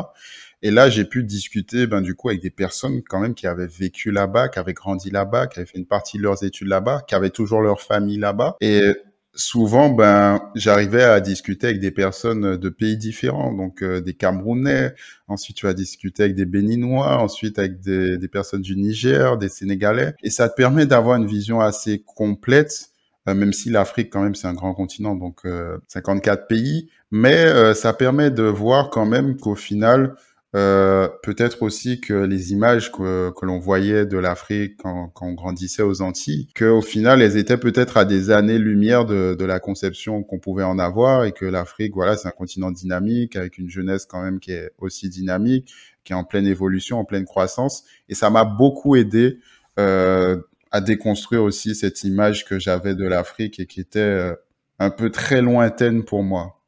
[0.64, 3.66] Et là, j'ai pu discuter, ben, du coup, avec des personnes quand même qui avaient
[3.66, 7.02] vécu là-bas, qui avaient grandi là-bas, qui avaient fait une partie de leurs études là-bas,
[7.06, 8.56] qui avaient toujours leur famille là-bas.
[8.62, 8.94] Et
[9.34, 14.94] souvent, ben, j'arrivais à discuter avec des personnes de pays différents, donc euh, des Camerounais.
[15.28, 19.50] Ensuite, tu vas discuter avec des Béninois, ensuite avec des, des personnes du Niger, des
[19.50, 20.14] Sénégalais.
[20.22, 22.88] Et ça te permet d'avoir une vision assez complète
[23.28, 25.46] euh, même si l'Afrique quand même c'est un grand continent, donc
[25.88, 30.14] 54 euh, pays, mais ça permet de voir quand même qu'au final,
[30.54, 35.32] euh, peut-être aussi que les images que, que l'on voyait de l'Afrique quand, quand, on
[35.32, 40.22] grandissait aux Antilles, qu'au final, elles étaient peut-être à des années-lumière de, de la conception
[40.22, 44.06] qu'on pouvait en avoir et que l'Afrique, voilà, c'est un continent dynamique avec une jeunesse
[44.06, 45.72] quand même qui est aussi dynamique,
[46.04, 47.84] qui est en pleine évolution, en pleine croissance.
[48.08, 49.38] Et ça m'a beaucoup aidé
[49.80, 50.40] euh,
[50.70, 54.34] à déconstruire aussi cette image que j'avais de l'Afrique et qui était euh,
[54.78, 56.60] un peu très lointaine pour moi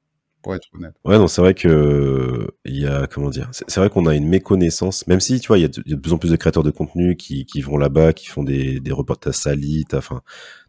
[1.04, 4.28] Ouais, non, c'est vrai que il y a comment dire, c'est vrai qu'on a une
[4.28, 6.70] méconnaissance, même si tu vois, il y, a de plus en plus de créateurs de
[6.70, 10.22] contenu qui, qui vont là-bas, qui font des, des reportages salites, enfin.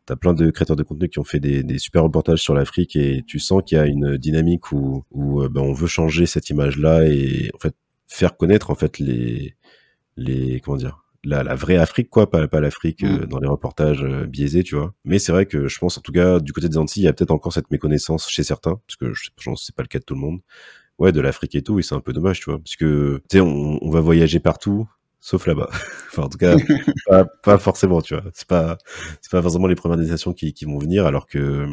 [0.06, 2.96] T'as plein de créateurs de contenu qui ont fait des, des super reportages sur l'Afrique
[2.96, 6.50] et tu sens qu'il y a une dynamique où, où ben, on veut changer cette
[6.50, 7.76] image-là et en fait
[8.08, 9.56] faire connaître en fait les
[10.16, 13.26] les comment dire la, la vraie Afrique, quoi, pas, pas l'Afrique euh, mm.
[13.26, 14.94] dans les reportages euh, biaisés, tu vois.
[15.06, 17.10] Mais c'est vrai que je pense, en tout cas, du côté des Antilles, il y
[17.10, 19.88] a peut-être encore cette méconnaissance chez certains, parce que je pense que c'est pas le
[19.88, 20.40] cas de tout le monde.
[21.00, 23.38] Ouais, de l'Afrique et tout, et c'est un peu dommage, tu vois, parce que, tu
[23.38, 25.70] sais, on, on va voyager partout, sauf là-bas.
[26.10, 26.56] enfin, en tout cas,
[27.44, 28.24] pas, forcément, tu vois.
[28.34, 28.78] C'est pas,
[29.22, 31.68] c'est pas forcément les premières destinations qui, vont venir, alors que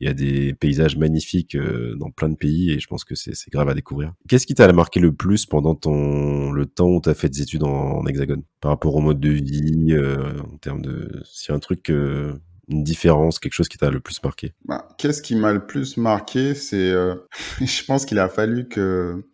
[0.00, 3.14] il y a des paysages magnifiques euh, dans plein de pays et je pense que
[3.14, 4.12] c'est, c'est grave à découvrir.
[4.28, 7.62] Qu'est-ce qui t'a marqué le plus pendant ton le temps où t'as fait des études
[7.62, 8.42] en, hexagone?
[8.60, 12.34] Par rapport au mode de vie, euh, en termes de, s'il un truc euh,
[12.68, 14.52] une différence, quelque chose qui t'a le plus marqué?
[14.64, 17.14] Bah, Qu'est-ce qui m'a le plus marqué C'est, euh,
[17.60, 19.24] je pense qu'il a fallu que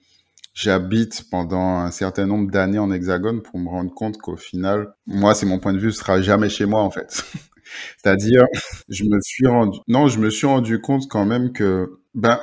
[0.55, 5.35] j'habite pendant un certain nombre d'années en hexagone pour me rendre compte qu'au final, moi,
[5.35, 7.25] c'est mon point de vue, ce sera jamais chez moi en fait.
[7.99, 8.45] C'est-à-dire,
[8.89, 12.39] je me suis rendu, non, je me suis rendu compte quand même que ben,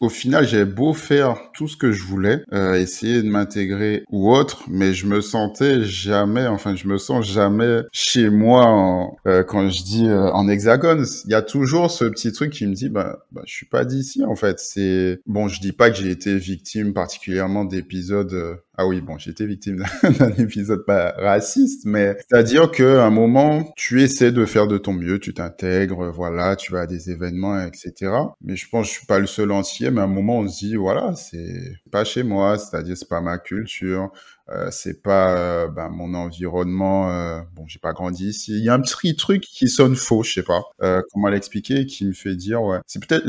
[0.00, 4.30] au final, j'avais beau faire tout ce que je voulais, euh, essayer de m'intégrer ou
[4.30, 9.42] autre, mais je me sentais jamais, enfin, je me sens jamais chez moi en, euh,
[9.42, 11.06] quand je dis euh, en hexagone.
[11.24, 13.84] Il y a toujours ce petit truc qui me dit, ben, ben je suis pas
[13.84, 14.58] d'ici, en fait.
[14.60, 19.16] C'est bon, je dis pas que j'ai été victime particulièrement d'épisodes euh, ah oui, bon,
[19.16, 19.84] été victime
[20.18, 24.92] d'un épisode pas raciste, mais c'est-à-dire qu'à un moment, tu essaies de faire de ton
[24.92, 28.12] mieux, tu t'intègres, voilà, tu vas à des événements, etc.
[28.42, 30.48] Mais je pense que je suis pas le seul entier, mais à un moment, on
[30.48, 34.10] se dit, voilà, c'est pas chez moi, c'est-à-dire c'est pas ma culture,
[34.50, 37.10] euh, c'est pas euh, ben, mon environnement.
[37.10, 38.52] Euh, bon, j'ai pas grandi ici.
[38.58, 41.86] Il y a un petit truc qui sonne faux, je sais pas euh, comment l'expliquer,
[41.86, 43.26] qui me fait dire, ouais, c'est peut-être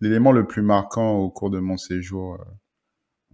[0.00, 2.44] l'élément le plus marquant au cours de mon séjour euh,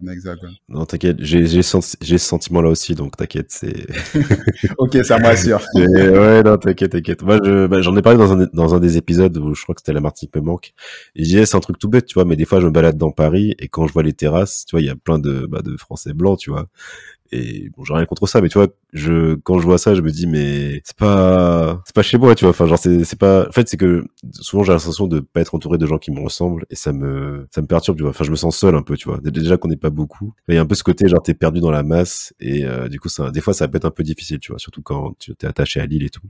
[0.09, 0.55] hexagone.
[0.69, 3.87] Non, t'inquiète, j'ai ce sentiment là aussi, donc t'inquiète, c'est.
[4.77, 5.61] ok, ça m'assure.
[5.75, 7.23] ouais, non, t'inquiète, t'inquiète.
[7.23, 9.81] Moi, bah, j'en ai parlé dans un, dans un des épisodes où je crois que
[9.81, 10.73] c'était la Martinique me manque.
[11.15, 12.71] Et je disais, c'est un truc tout bête, tu vois, mais des fois, je me
[12.71, 15.19] balade dans Paris et quand je vois les terrasses, tu vois, il y a plein
[15.19, 16.67] de, bah, de Français blancs, tu vois.
[17.31, 20.01] Et bon, j'ai rien contre ça, mais tu vois, je quand je vois ça, je
[20.01, 22.49] me dis mais c'est pas c'est pas chez moi, tu vois.
[22.49, 23.47] Enfin, genre c'est pas.
[23.47, 26.19] En fait, c'est que souvent j'ai l'impression de pas être entouré de gens qui me
[26.19, 28.09] ressemblent et ça me ça me perturbe, tu vois.
[28.09, 29.19] Enfin, je me sens seul un peu, tu vois.
[29.23, 30.33] Déjà qu'on n'est pas beaucoup.
[30.49, 32.89] Il y a un peu ce côté genre t'es perdu dans la masse et euh,
[32.89, 35.13] du coup ça des fois ça peut être un peu difficile, tu vois, surtout quand
[35.19, 36.21] tu t'es attaché à l'île et tout.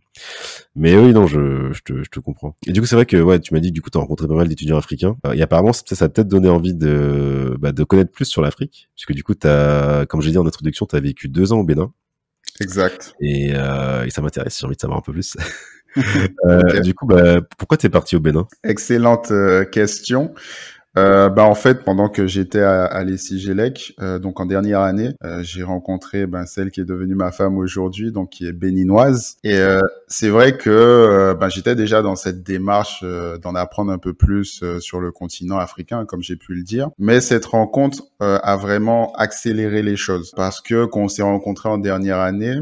[0.76, 2.56] Mais oui, non, je je te je te comprends.
[2.68, 4.36] Et du coup, c'est vrai que ouais, tu m'as dit du coup t'as rencontré pas
[4.36, 5.18] mal d'étudiants africains.
[5.26, 8.42] Euh, et apparemment ça, ça a peut-être donné envie de bah, de connaître plus sur
[8.42, 11.60] l'Afrique, puisque du coup t'as comme j'ai dit en introduction tu as vécu deux ans
[11.60, 11.92] au Bénin.
[12.60, 13.14] Exact.
[13.22, 15.36] Et, euh, et ça m'intéresse, j'ai envie de savoir un peu plus.
[15.98, 16.82] euh, okay.
[16.82, 18.48] Du coup, bah, pourquoi tu es parti au Bénin?
[18.64, 20.34] Excellente euh, question.
[20.98, 25.42] Euh, bah en fait, pendant que j'étais à, à euh, donc en dernière année, euh,
[25.42, 29.38] j'ai rencontré ben, celle qui est devenue ma femme aujourd'hui, donc qui est béninoise.
[29.44, 33.92] Et euh, c'est vrai que euh, ben, j'étais déjà dans cette démarche euh, d'en apprendre
[33.92, 36.90] un peu plus sur le continent africain, comme j'ai pu le dire.
[37.00, 41.78] Mais cette rencontre a vraiment accéléré les choses parce que quand on s'est rencontrés en
[41.78, 42.56] dernière année,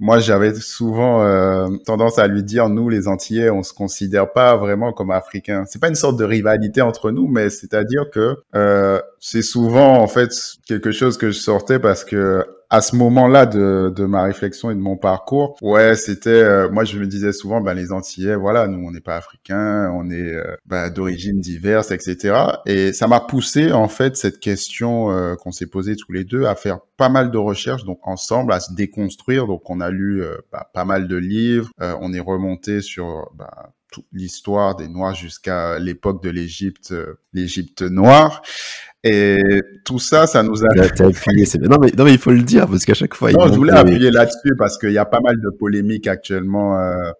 [0.00, 4.56] moi, j'avais souvent euh, tendance à lui dire, nous, les Antillais, on se considère pas
[4.56, 5.64] vraiment comme Africains.
[5.68, 10.06] C'est pas une sorte de rivalité entre nous, mais c'est-à-dire que euh, c'est souvent en
[10.06, 10.30] fait
[10.66, 14.74] quelque chose que je sortais parce que à ce moment-là de, de ma réflexion et
[14.74, 18.68] de mon parcours, ouais, c'était, euh, moi je me disais souvent, ben les Antillais, voilà,
[18.68, 22.36] nous on n'est pas africains, on est euh, ben, d'origines diverses, etc.
[22.66, 26.44] Et ça m'a poussé en fait cette question euh, qu'on s'est posée tous les deux
[26.44, 29.48] à faire pas mal de recherches, donc ensemble à se déconstruire.
[29.48, 33.48] Donc on a lu ben, pas mal de livres, on est remonté sur ben,
[33.90, 36.94] toute l'histoire des Noirs jusqu'à l'époque de l'Égypte,
[37.32, 38.42] l'Égypte noire.
[39.02, 40.68] Et tout ça, ça nous a.
[40.72, 43.32] appuyé, non, mais, non, mais il faut le dire, parce qu'à chaque fois.
[43.32, 47.10] Non, je voulais appuyer là-dessus parce qu'il y a pas mal de polémiques actuellement euh,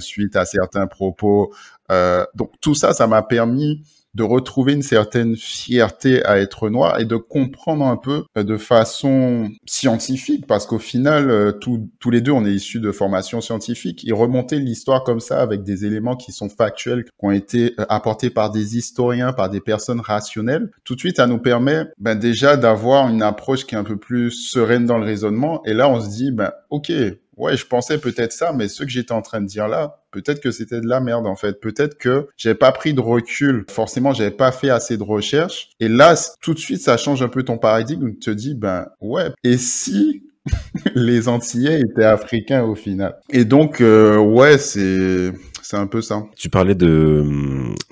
[0.00, 1.52] suite à certains propos.
[1.90, 3.82] Euh, donc, tout ça, ça m'a permis
[4.16, 8.56] de retrouver une certaine fierté à être noir et de comprendre un peu euh, de
[8.56, 14.08] façon scientifique, parce qu'au final, euh, tous les deux, on est issus de formations scientifiques,
[14.08, 17.84] et remonter l'histoire comme ça avec des éléments qui sont factuels, qui ont été euh,
[17.90, 22.14] apportés par des historiens, par des personnes rationnelles, tout de suite, ça nous permet ben,
[22.14, 25.90] déjà d'avoir une approche qui est un peu plus sereine dans le raisonnement, et là,
[25.90, 26.90] on se dit, ben, ok,
[27.36, 30.40] ouais, je pensais peut-être ça, mais ce que j'étais en train de dire là, peut-être
[30.40, 31.60] que c'était de la merde en fait.
[31.60, 33.64] Peut-être que j'avais pas pris de recul.
[33.70, 35.70] Forcément, j'avais pas fait assez de recherches.
[35.80, 38.12] Et là, tout de suite, ça change un peu ton paradigme.
[38.12, 39.30] Tu te dis, ben ouais.
[39.44, 40.22] Et si
[40.94, 43.16] les Antillais étaient africains au final?
[43.30, 46.22] Et donc, euh, ouais, c'est c'est un peu ça.
[46.36, 47.24] Tu parlais de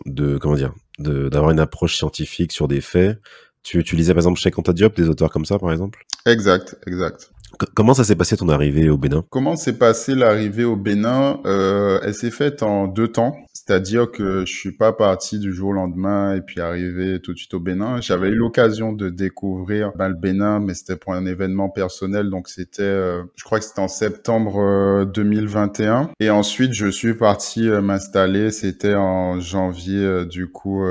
[0.07, 3.19] de comment dire d'avoir une approche scientifique sur des faits.
[3.65, 6.05] Tu, tu lisais par exemple chez Diop des auteurs comme ça, par exemple?
[6.27, 7.31] Exact, exact.
[7.75, 9.25] comment ça s'est passé ton arrivée au Bénin?
[9.31, 11.41] Comment s'est passée l'arrivée au Bénin?
[11.47, 13.35] Euh, Elle s'est faite en deux temps.
[13.67, 17.39] C'est-à-dire que je suis pas parti du jour au lendemain et puis arrivé tout de
[17.39, 17.99] suite au Bénin.
[18.03, 22.49] J'avais eu l'occasion de découvrir ben, le Bénin, mais c'était pour un événement personnel, donc
[22.49, 26.03] c'était, euh, je crois que c'était en septembre 2021.
[26.03, 28.51] Euh, et ensuite, je suis parti euh, m'installer.
[28.51, 30.85] C'était en janvier, du coup.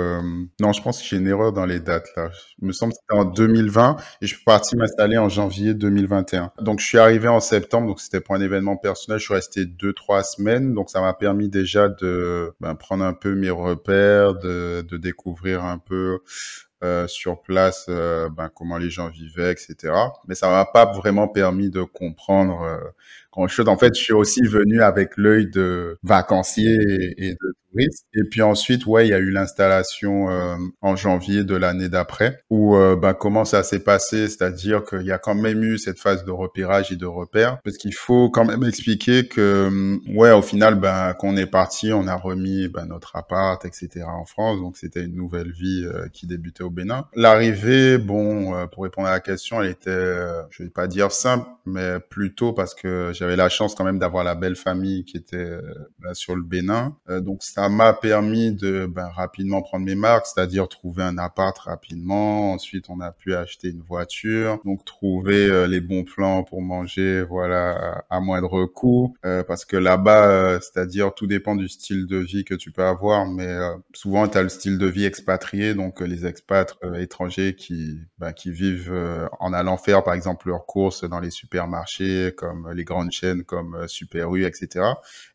[0.60, 2.32] non, je pense que j'ai une erreur dans les dates là.
[2.64, 6.54] Il me semble que c'était en 2020 et je suis parti m'installer en janvier 2021.
[6.62, 9.20] Donc je suis arrivé en septembre, donc c'était pour un événement personnel.
[9.20, 13.12] Je suis resté deux trois semaines, donc ça m'a permis déjà de ben, prendre un
[13.12, 16.20] peu mes repères, de, de découvrir un peu
[16.84, 19.94] euh, sur place euh, ben, comment les gens vivaient, etc.
[20.28, 22.78] Mais ça m'a pas vraiment permis de comprendre euh,
[23.32, 23.68] grand chose.
[23.70, 28.42] En fait, je suis aussi venu avec l'œil de vacancier et, et de et puis
[28.42, 32.96] ensuite, ouais, il y a eu l'installation euh, en janvier de l'année d'après, où euh,
[32.96, 36.32] bah, comment ça s'est passé, c'est-à-dire qu'il y a quand même eu cette phase de
[36.32, 40.76] repérage et de repère, parce qu'il faut quand même expliquer que, hum, ouais, au final,
[40.76, 44.06] bah, quand on est parti, on a remis bah, notre appart, etc.
[44.08, 47.08] en France, donc c'était une nouvelle vie euh, qui débutait au Bénin.
[47.16, 49.92] L'arrivée, bon, euh, pour répondre à la question, elle était,
[50.50, 54.24] je vais pas dire simple, mais plutôt parce que j'avais la chance quand même d'avoir
[54.24, 55.58] la belle famille qui était
[56.00, 60.68] bah, sur le Bénin, donc ça m'a permis de ben, rapidement prendre mes marques, c'est-à-dire
[60.68, 62.54] trouver un appart rapidement.
[62.54, 67.24] Ensuite, on a pu acheter une voiture, donc trouver euh, les bons plans pour manger,
[67.24, 69.16] voilà, à moindre coût.
[69.26, 72.84] Euh, parce que là-bas, euh, c'est-à-dire tout dépend du style de vie que tu peux
[72.84, 73.58] avoir, mais
[73.94, 78.52] souvent tu as le style de vie expatrié, donc les expats étrangers qui ben, qui
[78.52, 78.94] vivent
[79.40, 83.88] en allant faire par exemple leurs courses dans les supermarchés, comme les grandes chaînes comme
[83.88, 84.86] Super U, etc.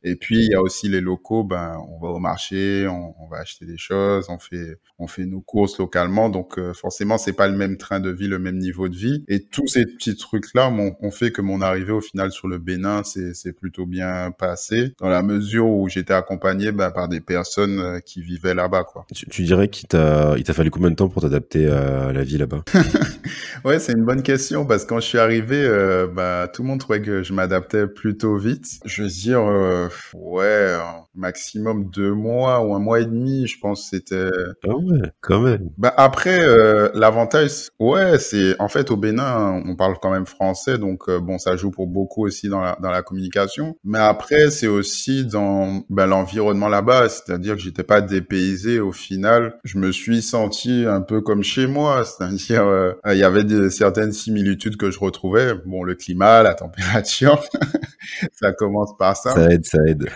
[0.03, 3.67] Et puis il y a aussi les locaux, ben on va marché, on, va acheter
[3.67, 6.29] des choses, on fait, on fait nos courses localement.
[6.31, 9.25] Donc euh, forcément, c'est pas le même train de vie, le même niveau de vie.
[9.29, 13.03] Et tous ces petits trucs-là ont, fait que mon arrivée au final sur le Bénin,
[13.05, 18.01] c'est plutôt bien passé, dans la mesure où j'étais accompagné bah, par des personnes euh,
[18.01, 18.85] qui vivaient là-bas.
[18.85, 19.07] quoi.
[19.15, 22.65] Tu, dirais qu'il t'a fallu combien de temps pour t'adapter à la vie là-bas?
[23.65, 26.69] Ouais, c'est une bonne question parce que quand je suis arrivé, euh, bah, tout le
[26.69, 28.79] monde trouvait que je m'adaptais plutôt vite.
[28.85, 29.43] Je veux dire,
[30.15, 30.77] ouais,
[31.15, 34.31] maximum deux mois ou un mois et demi, je pense c'était.
[34.67, 35.71] Ah ouais, quand même.
[35.77, 40.79] Bah après, euh, l'avantage, ouais, c'est en fait au Bénin, on parle quand même français,
[40.79, 43.77] donc euh, bon, ça joue pour beaucoup aussi dans la dans la communication.
[43.85, 48.81] Mais après, c'est aussi dans bah, l'environnement là-bas, c'est-à-dire que j'étais pas dépaysé.
[48.81, 53.25] Au final, je me suis senti un peu comme chez moi, c'est-à-dire euh, il y
[53.25, 55.55] avait certaines similitudes que je retrouvais.
[55.67, 57.43] Bon, le climat, la température,
[58.33, 59.33] ça commence par ça.
[59.33, 60.09] Ça aide, ça aide.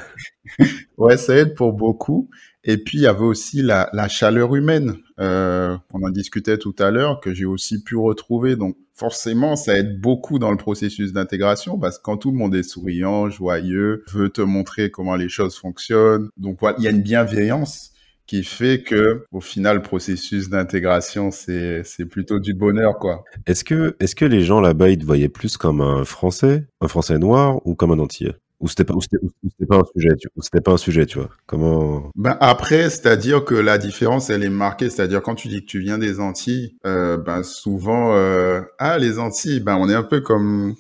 [0.99, 2.29] Ouais, ça aide pour beaucoup.
[2.65, 4.97] Et puis, il y avait aussi la, chaleur humaine.
[5.19, 8.57] Euh, on en discutait tout à l'heure, que j'ai aussi pu retrouver.
[8.57, 12.55] Donc, forcément, ça aide beaucoup dans le processus d'intégration parce que quand tout le monde
[12.55, 16.29] est souriant, joyeux, veut te montrer comment les choses fonctionnent.
[16.37, 17.93] Donc, voilà, il y a une bienveillance
[18.27, 23.25] qui fait que au final le processus d'intégration c'est plutôt du bonheur quoi.
[23.47, 27.61] Est-ce que les gens là-bas ils te voyaient plus comme un français, un français noir
[27.67, 31.29] ou comme un entier ou c'était pas, un sujet, tu, vois.
[31.47, 34.89] Comment Ben après, c'est-à-dire que la différence, elle est marquée.
[34.89, 39.19] C'est-à-dire quand tu dis que tu viens des Antilles, euh, ben souvent, euh, ah les
[39.19, 40.77] Antilles, ben on est un peu comme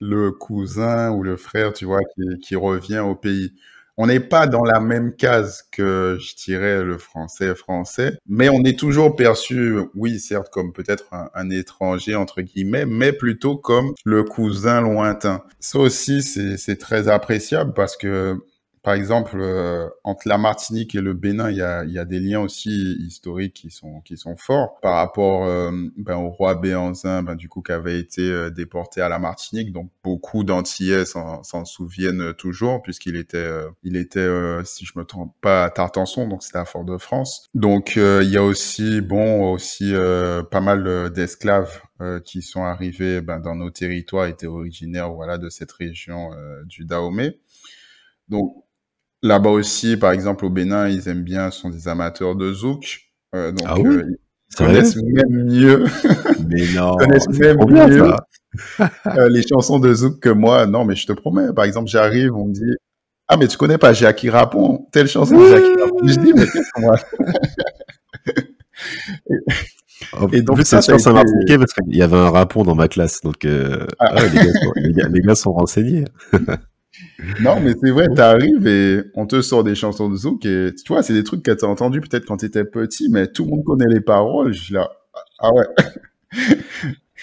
[0.00, 2.00] le cousin ou le frère, tu vois,
[2.42, 3.52] qui revient au pays
[3.96, 8.62] on n'est pas dans la même case que, je dirais, le français français, mais on
[8.64, 14.24] est toujours perçu, oui, certes, comme peut-être un, étranger, entre guillemets, mais plutôt comme le
[14.24, 15.42] cousin lointain.
[15.60, 18.38] Ça aussi, c'est très appréciable parce que
[18.86, 22.94] par exemple, euh, entre la Martinique et le Bénin, il y a, des liens aussi
[23.00, 23.66] historiques
[24.04, 27.98] qui sont, forts par rapport euh, ben, au roi Béanzin, ben, du coup, qui avait
[27.98, 29.72] été euh, déporté à la Martinique.
[29.72, 33.50] Donc, beaucoup d'Antillais s'en souviennent toujours, puisqu'il était,
[33.82, 34.28] il était
[34.62, 37.48] si je me trompe pas, à Tartanson, donc c'était à Fort-de-France.
[37.54, 39.94] Donc, il y a aussi, bon, aussi
[40.52, 41.82] pas mal d'esclaves
[42.24, 46.30] qui sont arrivés ben, dans nos territoires, étaient originaires voilà, de cette région
[46.66, 47.40] du Dahomey.
[48.28, 48.65] Donc,
[49.26, 53.00] Là-bas aussi, par exemple, au Bénin, ils aiment bien, sont des amateurs de zouk.
[53.34, 54.04] Euh, donc, ah oui euh,
[54.50, 55.84] ils connaissent même mieux.
[56.48, 56.94] Mais non.
[56.94, 58.12] ils connaissent même mieux
[58.80, 60.66] euh, les chansons de zouk que moi.
[60.66, 61.52] Non, mais je te promets.
[61.52, 62.76] Par exemple, j'arrive, on me dit
[63.28, 64.86] Ah, mais tu connais pas Jackie Rapon?
[64.92, 65.98] Telle chanson de Jackie Rapon.
[66.04, 66.96] Je dis Mais qu'est-ce que moi
[70.32, 71.58] Et donc, ça, ça, ça m'a été...
[71.58, 73.20] parce qu'il y avait un rapon dans ma classe.
[73.22, 74.22] Donc, ah.
[74.22, 76.04] les, gars sont, les, gars, les, gars sont, renseignés.
[77.40, 80.92] non, mais c'est vrai, t'arrives et on te sort des chansons de zouk et tu
[80.92, 83.64] vois, c'est des trucs que t'as entendu peut-être quand t'étais petit, mais tout le monde
[83.64, 84.52] connaît les paroles.
[84.52, 84.90] Je suis là,
[85.38, 85.66] ah ouais.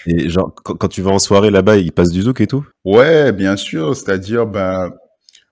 [0.06, 2.66] Et genre, quand, tu vas en soirée là-bas, ils passent du zouk et tout?
[2.84, 3.96] Ouais, bien sûr.
[3.96, 4.92] C'est-à-dire, ben,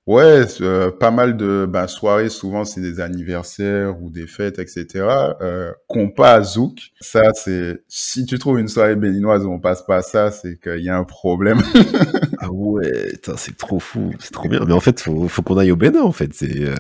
[0.07, 4.87] ouais, euh, pas mal de ben, soirées, souvent c'est des anniversaires ou des fêtes, etc.
[5.41, 6.79] Euh, qu'on pas zouk.
[7.01, 10.83] Ça, c'est si tu trouves une soirée béninoise où on passe pas ça, c'est qu'il
[10.83, 11.63] y a un problème.
[12.45, 14.65] ah ouais, c'est trop fou, c'est trop bien.
[14.67, 16.35] Mais en fait, faut, faut qu'on aille au Bénin, en fait.
[16.35, 16.65] C'est.
[16.65, 16.75] Euh,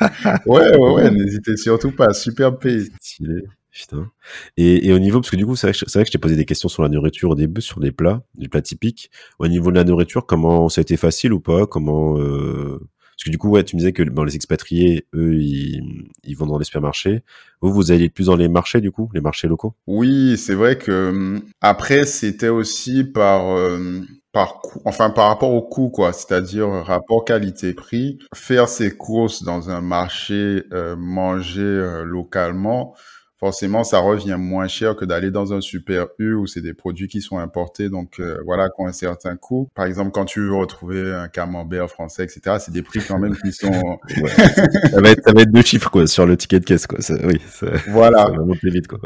[0.46, 1.10] ouais, ouais, ouais.
[1.10, 2.12] N'hésitez surtout pas.
[2.12, 2.90] Super pays.
[3.00, 3.44] Stylé.
[3.72, 4.10] Putain.
[4.58, 6.36] Et, et, au niveau, parce que du coup, c'est vrai, vrai, que je t'ai posé
[6.36, 9.10] des questions sur la nourriture au début, sur les plats, les plats typiques.
[9.38, 11.66] Au niveau de la nourriture, comment ça a été facile ou pas?
[11.66, 12.78] Comment euh...
[13.16, 16.36] Parce que du coup, ouais, tu me disais que bon, les expatriés, eux, ils, ils
[16.36, 17.22] vont dans les supermarchés.
[17.62, 19.74] Vous, vous allez plus dans les marchés, du coup, les marchés locaux?
[19.86, 24.02] Oui, c'est vrai que hum, après, c'était aussi par euh,
[24.36, 28.18] par enfin par rapport au coût quoi, c'est-à-dire rapport qualité-prix.
[28.34, 32.94] Faire ses courses dans un marché, euh, manger euh, localement,
[33.38, 37.08] forcément, ça revient moins cher que d'aller dans un super U où c'est des produits
[37.08, 39.70] qui sont importés, donc euh, voilà, qui ont un certain coût.
[39.74, 43.36] Par exemple, quand tu veux retrouver un camembert français, etc., c'est des prix quand même
[43.36, 43.72] qui sont...
[44.90, 46.86] ça, va être, ça va être deux chiffres quoi, sur le ticket de caisse.
[46.86, 46.98] Quoi.
[47.24, 47.40] oui,
[47.88, 48.26] voilà.
[48.26, 48.86] ça va monter vite.
[48.86, 48.98] Quoi.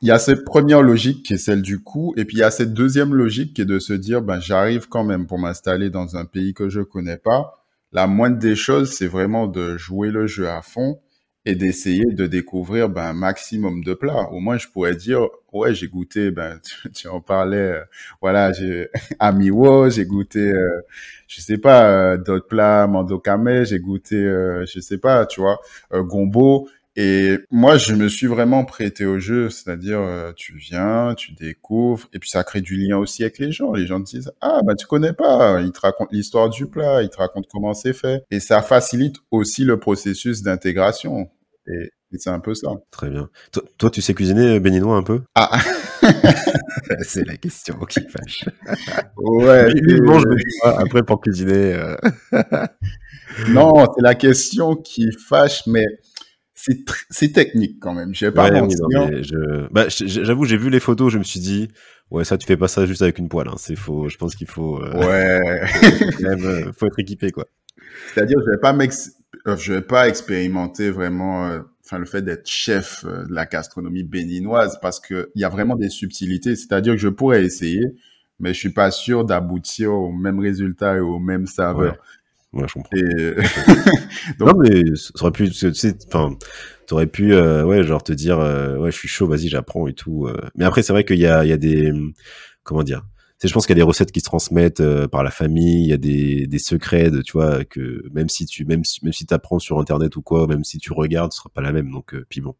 [0.00, 2.44] Il y a cette première logique qui est celle du coût, et puis il y
[2.44, 5.90] a cette deuxième logique qui est de se dire, ben, j'arrive quand même pour m'installer
[5.90, 7.64] dans un pays que je connais pas.
[7.92, 11.00] La moindre des choses, c'est vraiment de jouer le jeu à fond
[11.44, 14.28] et d'essayer de découvrir ben, un maximum de plats.
[14.30, 16.60] Au moins, je pourrais dire, ouais, j'ai goûté, ben,
[16.94, 17.82] tu, en parlais, euh,
[18.20, 20.80] voilà, j'ai amiwo, j'ai goûté, euh,
[21.26, 25.58] je sais pas, euh, d'autres plats, mandokame, j'ai goûté, euh, je sais pas, tu vois,
[25.92, 26.68] gombo.
[27.00, 30.00] Et moi, je me suis vraiment prêté au jeu, c'est-à-dire,
[30.34, 33.72] tu viens, tu découvres, et puis ça crée du lien aussi avec les gens.
[33.72, 37.04] Les gens te disent, ah, bah, tu connais pas, ils te racontent l'histoire du plat,
[37.04, 38.24] ils te racontent comment c'est fait.
[38.32, 41.30] Et ça facilite aussi le processus d'intégration.
[41.68, 42.70] Et, c'est un peu ça.
[42.90, 43.28] Très bien.
[43.76, 45.20] Toi, tu sais cuisiner euh, béninois un peu?
[45.34, 45.60] Ah
[47.02, 48.48] C'est la question qui fâche.
[49.18, 49.70] Ouais.
[49.74, 50.24] Il mange
[50.64, 51.74] après pour cuisiner.
[51.74, 51.96] Euh.
[53.50, 55.84] non, c'est la question qui fâche, mais
[57.10, 58.14] c'est technique quand même.
[58.14, 59.68] J'ai pas ouais, je...
[59.72, 61.68] bah, J'avoue, j'ai vu les photos, je me suis dit,
[62.10, 63.48] ouais, ça, tu fais pas ça juste avec une poêle.
[63.48, 63.56] Hein.
[63.56, 64.08] C'est faux.
[64.08, 64.82] Je pense qu'il faut.
[64.82, 64.92] Euh...
[64.94, 65.60] Ouais.
[66.20, 67.46] même, faut être équipé, quoi.
[68.14, 68.76] C'est-à-dire, je vais pas
[69.56, 74.78] je vais pas expérimenter vraiment enfin le fait d'être chef euh, de la gastronomie béninoise
[74.82, 76.54] parce que il y a vraiment des subtilités.
[76.54, 77.82] C'est-à-dire que je pourrais essayer,
[78.38, 81.92] mais je suis pas sûr d'aboutir au même résultat et au même saveur.
[81.92, 81.98] Ouais,
[82.54, 82.96] je comprends.
[84.40, 86.36] Non, mais ça aurait pu, tu sais, enfin,
[86.86, 89.94] t'aurais pu, euh, ouais, genre te dire, euh, ouais, je suis chaud, vas-y, j'apprends et
[89.94, 90.28] tout.
[90.56, 91.92] Mais après, c'est vrai qu'il y a, il y a des,
[92.62, 93.04] comment dire,
[93.46, 95.88] je pense qu'il y a des recettes qui se transmettent euh, par la famille, il
[95.88, 99.12] y a des, des secrets, de, tu vois, que même si tu même si, même
[99.12, 101.90] si apprends sur internet ou quoi, même si tu regardes, ce sera pas la même.
[101.90, 102.56] Donc, euh, puis bon,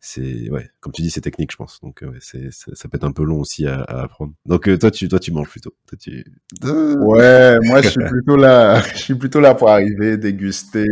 [0.00, 1.80] c'est ouais, comme tu dis, c'est technique, je pense.
[1.82, 4.34] Donc euh, ouais, c'est ça peut être un peu long aussi à, à apprendre.
[4.46, 5.74] Donc euh, toi, tu toi tu manges plutôt.
[5.88, 6.24] Toi, tu...
[6.62, 10.86] Ouais, moi je suis plutôt là, je suis plutôt là pour arriver, déguster,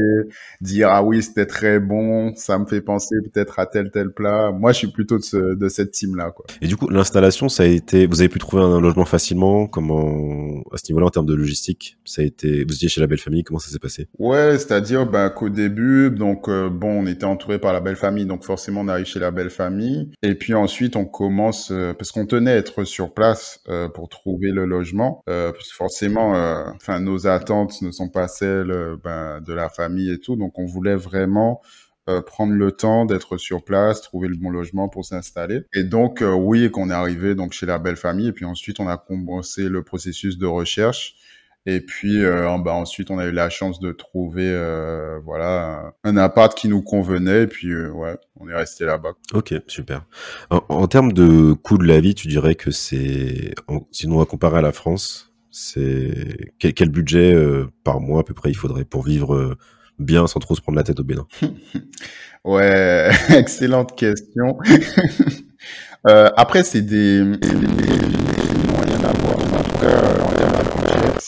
[0.60, 4.50] dire ah oui c'était très bon, ça me fait penser peut-être à tel tel plat.
[4.50, 6.44] Moi je suis plutôt de, ce, de cette team là quoi.
[6.60, 10.64] Et du coup l'installation, ça a été, vous avez pu trouver un logement facilement, comment
[10.72, 13.20] à ce niveau-là en termes de logistique, ça a été, vous étiez chez la belle
[13.20, 14.08] famille, comment ça s'est passé?
[14.18, 18.26] Ouais, c'est-à-dire bah, qu'au début, donc euh, bon, on était entouré par la belle famille,
[18.26, 19.83] donc forcément on a chez la belle famille.
[20.22, 24.08] Et puis ensuite, on commence, euh, parce qu'on tenait à être sur place euh, pour
[24.08, 26.32] trouver le logement, euh, parce que forcément,
[26.74, 30.36] enfin, nos attentes ne sont pas celles ben, de la famille et tout.
[30.36, 31.60] Donc, on voulait vraiment
[32.26, 35.62] prendre le temps d'être sur place, trouver le bon logement pour s'installer.
[35.72, 38.28] Et donc, oui, qu'on est arrivé donc chez la belle famille.
[38.28, 41.14] Et puis ensuite, on a commencé le processus de recherche.
[41.66, 46.16] Et puis euh, bah, ensuite, on a eu la chance de trouver euh, voilà un
[46.16, 47.42] appart qui nous convenait.
[47.42, 49.12] Et puis euh, ouais, on est resté là-bas.
[49.32, 50.04] Ok, super.
[50.50, 53.54] En, termes de coût de la vie, tu dirais que c'est,
[53.92, 57.34] sinon on va comparer à la France, c'est quel, quel budget
[57.82, 59.56] par mois à peu près il faudrait pour vivre
[59.98, 61.26] bien sans trop se prendre la tête au Bénin?
[62.44, 64.58] Ouais, excellente question.
[66.04, 69.38] après, c'est des, des, des moyens d'avoir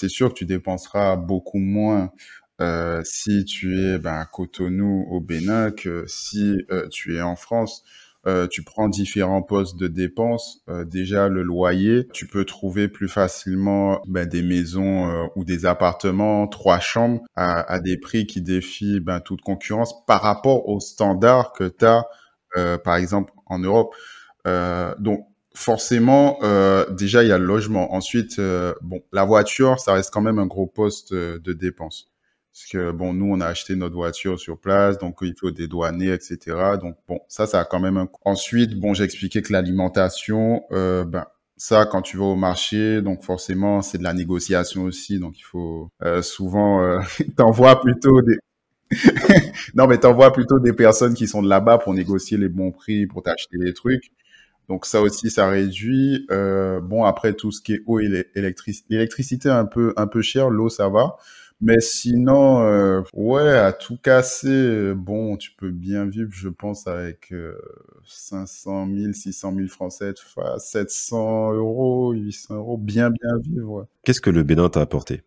[0.07, 2.13] c'est sûr que tu dépenseras beaucoup moins
[2.61, 7.35] euh, si tu es ben, à Cotonou au Bénin que si euh, tu es en
[7.35, 7.83] France.
[8.29, 10.63] Euh, tu prends différents postes de dépenses.
[10.85, 16.79] déjà le loyer, tu peux trouver plus facilement ben, des maisons ou des appartements, trois
[16.79, 21.85] chambres, à, des prix qui défient ben, toute concurrence par rapport aux standards que tu
[21.85, 22.05] as,
[22.79, 23.95] par exemple, en Europe.
[24.99, 25.27] donc
[25.57, 27.95] forcément, euh, déjà, il y a le logement.
[27.95, 32.11] Ensuite, euh, bon, la voiture, ça reste quand même un gros poste euh, de dépense.
[32.53, 36.13] Parce que, bon, nous, on a acheté notre voiture sur place, donc il faut dédouaner,
[36.13, 36.39] etc.
[36.81, 38.21] Donc, bon, ça, ça a quand même un coût.
[38.25, 41.27] Ensuite, bon, j'ai expliqué que l'alimentation, euh, ben,
[41.57, 45.19] ça, quand tu vas au marché, donc forcément, c'est de la négociation aussi.
[45.19, 47.01] Donc, il faut euh, souvent, euh,
[47.37, 48.39] t'envoies plutôt des...
[49.75, 53.07] non, mais t'envoies plutôt des personnes qui sont de là-bas pour négocier les bons prix,
[53.07, 54.13] pour t'acheter des trucs.
[54.69, 56.27] Donc ça aussi, ça réduit.
[56.31, 60.23] Euh, bon, après tout ce qui est eau et l'électricité, l'électricité un peu un peu
[60.23, 61.17] cher, l'eau ça va.
[61.61, 67.33] Mais sinon, euh, ouais, à tout casser, bon, tu peux bien vivre, je pense, avec
[67.33, 67.59] euh,
[68.05, 73.71] 500 000, 600 000 francs CFA, 700 euros, 800 euros, bien bien vivre.
[73.71, 73.85] Ouais.
[74.05, 75.23] Qu'est-ce que le Bénin t'a apporté?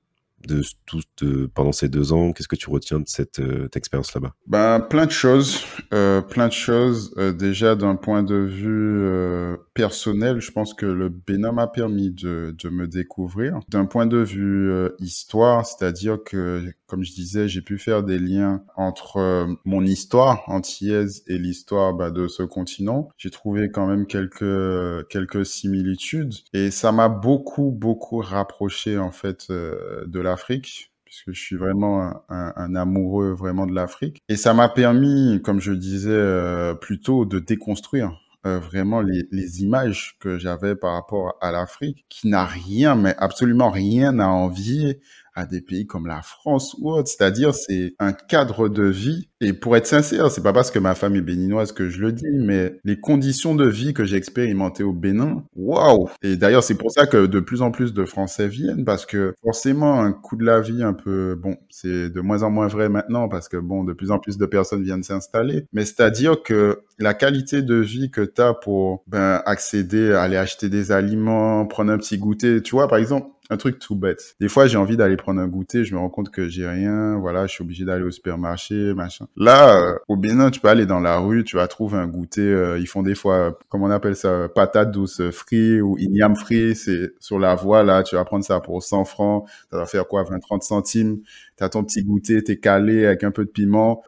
[0.47, 4.13] De tout de, pendant ces deux ans Qu'est-ce que tu retiens de cette euh, expérience
[4.13, 4.33] là-bas?
[4.47, 5.63] Ben plein de choses,
[5.93, 7.13] euh, plein de choses.
[7.17, 12.11] Euh, déjà d'un point de vue euh, personnel, je pense que le Bénin m'a permis
[12.11, 13.61] de, me découvrir.
[13.69, 18.19] D'un point de vue euh, histoire, c'est-à-dire que, comme je disais, j'ai pu faire des
[18.19, 23.07] liens entre euh, mon histoire antillaise et l'histoire bah, de ce continent.
[23.17, 29.47] J'ai trouvé quand même quelques quelques similitudes et ça m'a beaucoup beaucoup rapproché en fait
[29.49, 34.21] euh, de l'Afrique puisque je suis vraiment un amoureux vraiment de l'Afrique.
[34.29, 38.11] Et ça m'a permis, comme je disais euh, plus tôt, de déconstruire
[38.45, 43.15] euh, vraiment les, les images que j'avais par rapport à l'Afrique, qui n'a rien, mais
[43.17, 44.99] absolument rien à envier
[45.39, 47.07] à des pays comme la France ou autre.
[47.07, 49.29] C'est-à-dire, c'est un cadre de vie.
[49.41, 52.11] Et pour être sincère, c'est pas parce que ma femme est béninoise que je le
[52.11, 56.09] dis, mais les conditions de vie que j'ai expérimentées au Bénin, waouh!
[56.21, 59.33] Et d'ailleurs, c'est pour ça que de plus en plus de Français viennent, parce que
[59.41, 62.89] forcément, un coût de la vie un peu, bon, c'est de moins en moins vrai
[62.89, 65.65] maintenant, parce que bon, de plus en plus de personnes viennent s'installer.
[65.71, 70.67] Mais c'est-à-dire que la qualité de vie que tu as pour ben, accéder aller acheter
[70.67, 74.35] des aliments, prendre un petit goûter, tu vois, par exemple, un truc tout bête.
[74.39, 77.17] Des fois, j'ai envie d'aller prendre un goûter, je me rends compte que j'ai rien,
[77.17, 79.25] voilà, je suis obligé d'aller au supermarché, machin.
[79.35, 82.41] Là, euh, au Bénin, tu peux aller dans la rue, tu vas trouver un goûter,
[82.41, 86.75] euh, ils font des fois, comment on appelle ça, patate douce free ou igname free,
[86.75, 90.07] c'est sur la voie, là, tu vas prendre ça pour 100 francs, ça va faire
[90.07, 91.19] quoi, 20-30 centimes,
[91.55, 94.03] t'as ton petit goûter, t'es calé avec un peu de piment.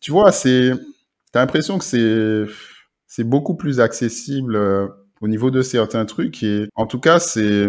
[0.00, 0.72] Tu vois, c'est,
[1.32, 2.44] t'as l'impression que c'est,
[3.08, 4.86] c'est beaucoup plus accessible, euh,
[5.24, 6.42] au niveau de certains trucs.
[6.42, 7.64] Et en tout cas, c'est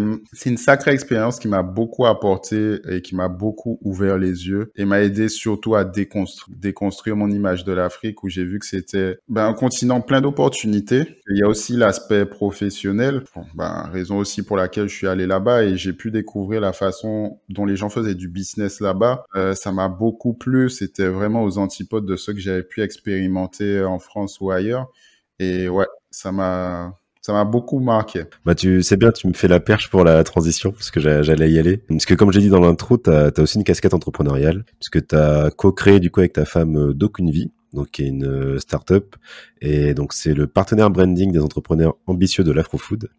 [0.45, 4.83] une sacrée expérience qui m'a beaucoup apporté et qui m'a beaucoup ouvert les yeux et
[4.83, 9.19] m'a aidé surtout à déconstruire, déconstruire mon image de l'Afrique où j'ai vu que c'était
[9.29, 11.21] ben, un continent plein d'opportunités.
[11.29, 15.25] Il y a aussi l'aspect professionnel, bon, ben, raison aussi pour laquelle je suis allé
[15.25, 19.23] là-bas et j'ai pu découvrir la façon dont les gens faisaient du business là-bas.
[19.37, 20.69] Euh, ça m'a beaucoup plu.
[20.69, 24.91] C'était vraiment aux antipodes de ce que j'avais pu expérimenter en France ou ailleurs.
[25.39, 28.25] Et ouais, ça m'a ça m'a beaucoup marqué.
[28.45, 31.51] Bah tu sais bien, tu me fais la perche pour la transition parce que j'allais
[31.51, 31.77] y aller.
[31.77, 35.15] Parce que comme j'ai dit dans l'intro, tu as, aussi une casquette entrepreneuriale puisque tu
[35.15, 38.59] as co-créé du coup avec ta femme euh, d'aucune vie donc qui est une euh,
[38.59, 39.15] startup
[39.59, 43.09] et donc c'est le partenaire branding des entrepreneurs ambitieux de l'afro-food.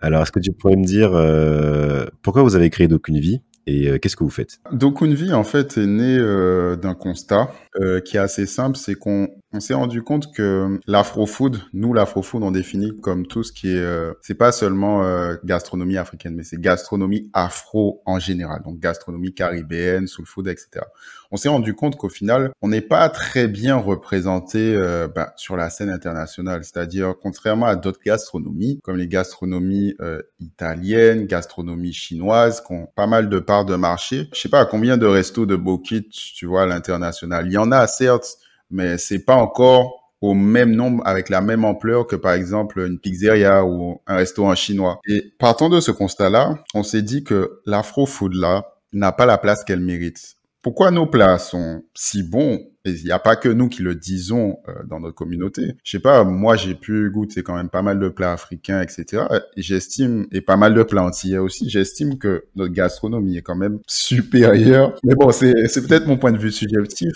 [0.00, 3.88] Alors est-ce que tu pourrais me dire euh, pourquoi vous avez créé d'aucune vie et
[3.88, 4.60] euh, qu'est-ce que vous faites?
[4.72, 8.94] D'aucune vie en fait est né euh, d'un constat euh, qui est assez simple, c'est
[8.94, 13.68] qu'on on s'est rendu compte que l'afro-food, nous l'afro-food on définit comme tout ce qui
[13.68, 18.80] est, euh, c'est pas seulement euh, gastronomie africaine, mais c'est gastronomie afro en général, donc
[18.80, 20.84] gastronomie caribéenne, soul food, etc.
[21.30, 25.56] On s'est rendu compte qu'au final, on n'est pas très bien représenté euh, bah, sur
[25.56, 32.60] la scène internationale, c'est-à-dire contrairement à d'autres gastronomies, comme les gastronomies euh, italiennes, gastronomie chinoise,
[32.60, 34.28] qui ont pas mal de parts de marché.
[34.34, 37.46] Je sais pas à combien de restos de Bokit, tu vois, à l'international.
[37.46, 38.38] Il y en a certes
[38.74, 42.98] mais c'est pas encore au même nombre, avec la même ampleur que par exemple une
[42.98, 45.00] pizzeria ou un restaurant chinois.
[45.06, 49.64] Et partant de ce constat-là, on s'est dit que l'afro-food là n'a pas la place
[49.64, 50.36] qu'elle mérite.
[50.62, 52.58] Pourquoi nos plats sont si bons?
[52.86, 55.74] Et il n'y a pas que nous qui le disons euh, dans notre communauté.
[55.84, 59.24] Je sais pas, moi j'ai pu goûter quand même pas mal de plats africains, etc.
[59.58, 63.78] J'estime, et pas mal de plats antillais aussi, j'estime que notre gastronomie est quand même
[63.86, 64.94] supérieure.
[65.04, 65.52] Mais bon, c'est
[65.86, 67.12] peut-être mon point de vue subjectif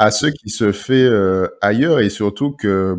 [0.00, 2.96] à ce qui se fait euh, ailleurs et surtout que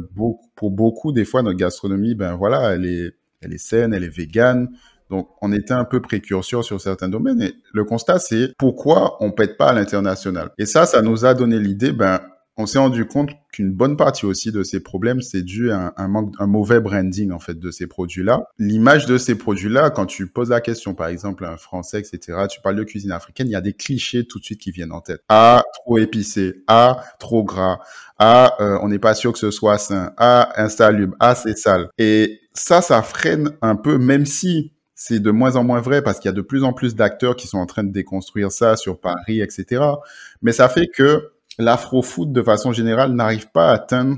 [0.55, 4.15] pour beaucoup des fois notre gastronomie ben voilà elle est elle est saine elle est
[4.15, 4.69] végane.
[5.09, 9.31] Donc on était un peu précurseur sur certains domaines et le constat c'est pourquoi on
[9.31, 10.51] pète pas à l'international.
[10.59, 12.21] Et ça ça nous a donné l'idée ben
[12.61, 16.07] on s'est rendu compte qu'une bonne partie aussi de ces problèmes, c'est dû à un,
[16.07, 18.43] manque, un mauvais branding en fait de ces produits-là.
[18.59, 22.45] L'image de ces produits-là, quand tu poses la question, par exemple, à un Français, etc.,
[22.49, 24.91] tu parles de cuisine africaine, il y a des clichés tout de suite qui viennent
[24.91, 25.21] en tête.
[25.27, 26.63] Ah, trop épicé.
[26.67, 27.79] Ah, trop gras.
[28.19, 30.13] Ah, euh, on n'est pas sûr que ce soit sain.
[30.17, 31.15] Ah, insalubre.
[31.19, 31.89] Ah, c'est sale.
[31.97, 36.19] Et ça, ça freine un peu, même si c'est de moins en moins vrai parce
[36.19, 38.75] qu'il y a de plus en plus d'acteurs qui sont en train de déconstruire ça
[38.75, 39.83] sur Paris, etc.
[40.43, 44.17] Mais ça fait que l'afro-foot, de façon générale, n'arrive pas à atteindre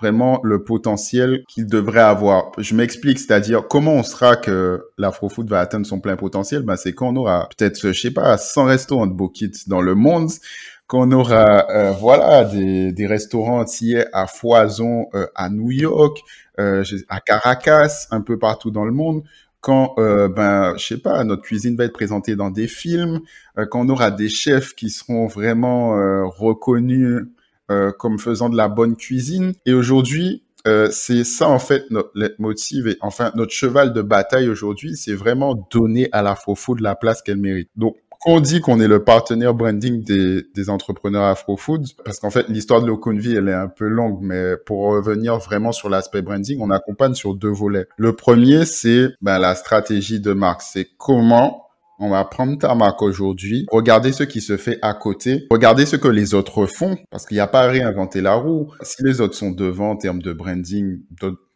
[0.00, 2.50] vraiment le potentiel qu'il devrait avoir.
[2.58, 6.62] Je m'explique, c'est-à-dire comment on sera que l'afro-foot va atteindre son plein potentiel?
[6.62, 9.94] Ben, C'est quand on aura peut-être, je sais pas, 100 restaurants de Bokit dans le
[9.94, 10.30] monde,
[10.86, 16.20] qu'on aura euh, voilà des, des restaurants entiers à foison euh, à New York,
[16.60, 19.22] euh, à Caracas, un peu partout dans le monde.
[19.64, 23.20] Quand ben je sais pas, notre cuisine va être présentée dans des films,
[23.70, 25.96] quand on aura des chefs qui seront vraiment
[26.28, 27.22] reconnus
[27.98, 29.54] comme faisant de la bonne cuisine.
[29.64, 34.48] Et aujourd'hui, euh, c'est ça en fait notre leitmotiv et enfin notre cheval de bataille
[34.48, 37.68] aujourd'hui, c'est vraiment donner à la de la place qu'elle mérite.
[37.76, 37.96] Donc
[38.26, 42.82] on dit qu'on est le partenaire branding des, des entrepreneurs afro-food, parce qu'en fait, l'histoire
[42.82, 46.70] de l'Okunvi, elle est un peu longue, mais pour revenir vraiment sur l'aspect branding, on
[46.70, 47.86] accompagne sur deux volets.
[47.96, 50.62] Le premier, c'est ben, la stratégie de marque.
[50.62, 51.64] C'est comment
[51.98, 55.96] on va prendre ta marque aujourd'hui, regarder ce qui se fait à côté, regarder ce
[55.96, 58.72] que les autres font, parce qu'il n'y a pas à réinventer la roue.
[58.82, 61.00] Si les autres sont devant en termes de branding,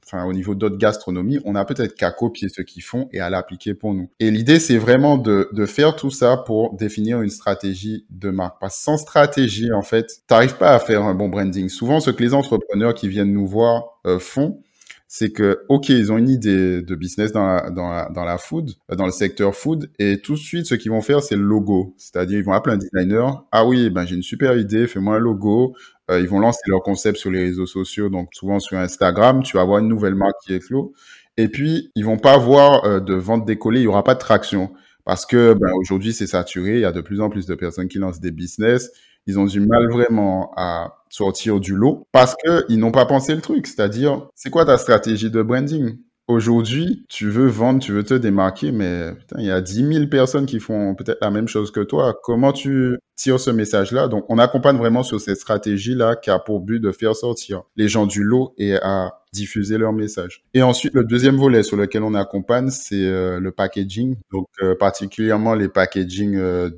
[0.08, 3.30] enfin au niveau d'autres gastronomies, on a peut-être qu'à copier ce qu'ils font et à
[3.30, 4.10] l'appliquer pour nous.
[4.20, 8.58] Et l'idée, c'est vraiment de, faire tout ça pour définir une stratégie de marque.
[8.60, 11.68] Parce que sans stratégie, en fait, t'arrives pas à faire un bon branding.
[11.68, 14.62] Souvent, ce que les entrepreneurs qui viennent nous voir euh, font,
[15.08, 18.36] c'est que, OK, ils ont une idée de business dans la, dans la, dans la
[18.36, 21.42] food, dans le secteur food, et tout de suite, ce qu'ils vont faire, c'est le
[21.42, 21.94] logo.
[21.96, 23.44] C'est-à-dire, ils vont appeler un designer.
[23.50, 25.74] Ah oui, ben, j'ai une super idée, fais-moi un logo.
[26.10, 29.56] Euh, ils vont lancer leur concept sur les réseaux sociaux, donc souvent sur Instagram, tu
[29.56, 30.92] vas avoir une nouvelle marque qui éclot.
[31.36, 34.18] Et puis, ils vont pas avoir euh, de vente décollée, il y aura pas de
[34.18, 34.72] traction.
[35.04, 37.88] Parce que ben, aujourd'hui, c'est saturé, il y a de plus en plus de personnes
[37.88, 38.90] qui lancent des business.
[39.26, 43.40] Ils ont du mal vraiment à sortir du lot parce qu'ils n'ont pas pensé le
[43.40, 43.66] truc.
[43.66, 45.96] C'est-à-dire, c'est quoi ta stratégie de branding?
[46.28, 50.44] Aujourd'hui, tu veux vendre, tu veux te démarquer, mais il y a 10 000 personnes
[50.44, 52.20] qui font peut-être la même chose que toi.
[52.22, 54.08] Comment tu tires ce message-là?
[54.08, 57.88] Donc, on accompagne vraiment sur cette stratégie-là qui a pour but de faire sortir les
[57.88, 60.44] gens du lot et à diffuser leur message.
[60.52, 64.16] Et ensuite, le deuxième volet sur lequel on accompagne, c'est euh, le packaging.
[64.30, 66.70] Donc, euh, particulièrement les packaging euh,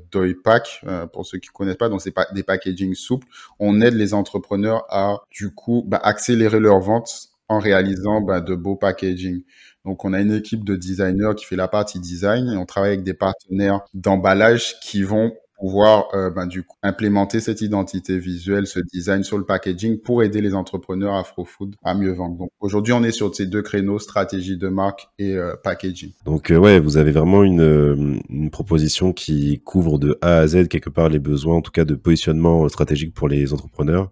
[0.45, 1.89] Pack, euh, pour ceux qui connaissent pas.
[1.89, 3.27] Donc, c'est des packaging souples.
[3.59, 8.55] On aide les entrepreneurs à, du coup, bah, accélérer leur vente en réalisant bah, de
[8.55, 9.43] beaux packaging.
[9.83, 12.91] Donc, on a une équipe de designers qui fait la partie design et on travaille
[12.91, 18.65] avec des partenaires d'emballage qui vont pouvoir euh, ben, du coup, implémenter cette identité visuelle,
[18.67, 22.37] ce design sur le packaging pour aider les entrepreneurs afro-food à mieux vendre.
[22.37, 26.13] Donc aujourd'hui, on est sur ces deux créneaux, stratégie de marque et euh, packaging.
[26.25, 30.67] Donc euh, ouais, vous avez vraiment une, une proposition qui couvre de A à Z
[30.67, 34.09] quelque part les besoins, en tout cas de positionnement stratégique pour les entrepreneurs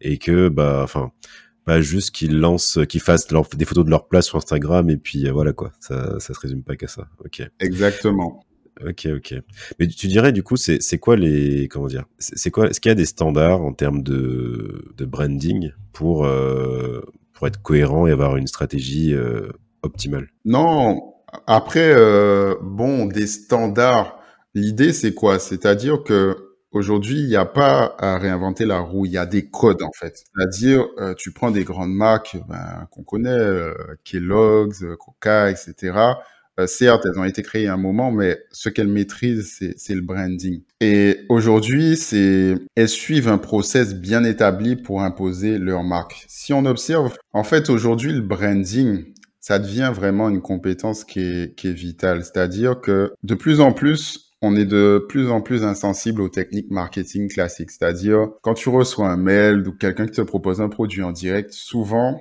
[0.00, 1.10] et que bah enfin
[1.64, 5.26] pas juste qu'ils lancent, qu'ils fassent des photos de leur place sur Instagram et puis
[5.26, 5.72] euh, voilà quoi.
[5.80, 7.08] Ça, ça se résume pas qu'à ça.
[7.24, 7.42] Ok.
[7.60, 8.44] Exactement.
[8.80, 9.34] Ok, ok.
[9.78, 12.92] Mais tu dirais du coup, c'est quoi les comment dire C'est quoi Est-ce qu'il y
[12.92, 17.02] a des standards en termes de, de branding pour euh,
[17.32, 19.48] pour être cohérent et avoir une stratégie euh,
[19.82, 20.28] optimale?
[20.44, 21.14] Non.
[21.46, 24.18] Après, euh, bon, des standards.
[24.54, 25.38] L'idée, c'est quoi?
[25.38, 29.44] C'est-à-dire que Aujourd'hui, il n'y a pas à réinventer la roue, il y a des
[29.44, 30.24] codes en fait.
[30.34, 35.92] C'est-à-dire, euh, tu prends des grandes marques ben, qu'on connaît, euh, Kellogg's, euh, Coca, etc.
[36.66, 40.62] certes, elles ont été créées à un moment, mais ce qu'elles maîtrisent, c'est le branding.
[40.80, 41.98] Et aujourd'hui,
[42.76, 46.24] elles suivent un process bien établi pour imposer leur marque.
[46.28, 51.64] Si on observe, en fait, aujourd'hui, le branding, ça devient vraiment une compétence qui est
[51.64, 52.22] vitale.
[52.22, 56.70] C'est-à-dire que de plus en plus, on est de plus en plus insensible aux techniques
[56.70, 57.70] marketing classiques.
[57.70, 61.52] C'est-à-dire, quand tu reçois un mail ou quelqu'un qui te propose un produit en direct,
[61.52, 62.20] souvent,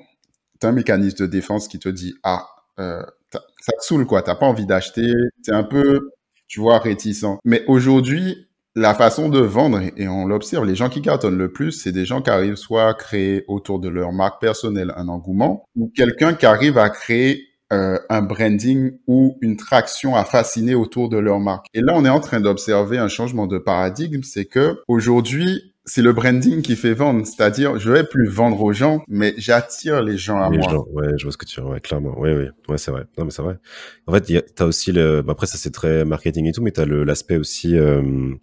[0.59, 2.47] tu as un mécanisme de défense qui te dit, ah,
[2.79, 3.01] euh,
[3.31, 5.11] ça te saoule quoi, t'as pas envie d'acheter,
[5.41, 6.11] c'est un peu,
[6.47, 7.25] tu vois, réticent.
[7.43, 11.71] Mais aujourd'hui, la façon de vendre, et on l'observe, les gens qui cartonnent le plus,
[11.71, 15.65] c'est des gens qui arrivent soit à créer autour de leur marque personnelle un engouement,
[15.75, 21.09] ou quelqu'un qui arrive à créer euh, un branding ou une traction à fasciner autour
[21.09, 21.67] de leur marque.
[21.73, 26.01] Et là, on est en train d'observer un changement de paradigme, c'est que aujourd'hui, c'est
[26.01, 30.17] le branding qui fait vendre, c'est-à-dire je vais plus vendre aux gens, mais j'attire les
[30.17, 30.69] gens à les moi.
[30.69, 33.05] Gens, ouais, je vois ce que tu veux, ouais, clairement, ouais, ouais, ouais, c'est vrai.
[33.17, 33.57] Non, mais c'est vrai.
[34.05, 37.37] En fait, t'as aussi le, après ça c'est très marketing et tout, mais t'as l'aspect
[37.37, 38.33] aussi euh,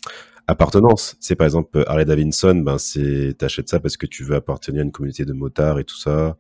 [0.48, 1.16] appartenance.
[1.20, 4.84] C'est par exemple Harley Davidson, ben c'est t'achètes ça parce que tu veux appartenir à
[4.84, 6.36] une communauté de motards et tout ça.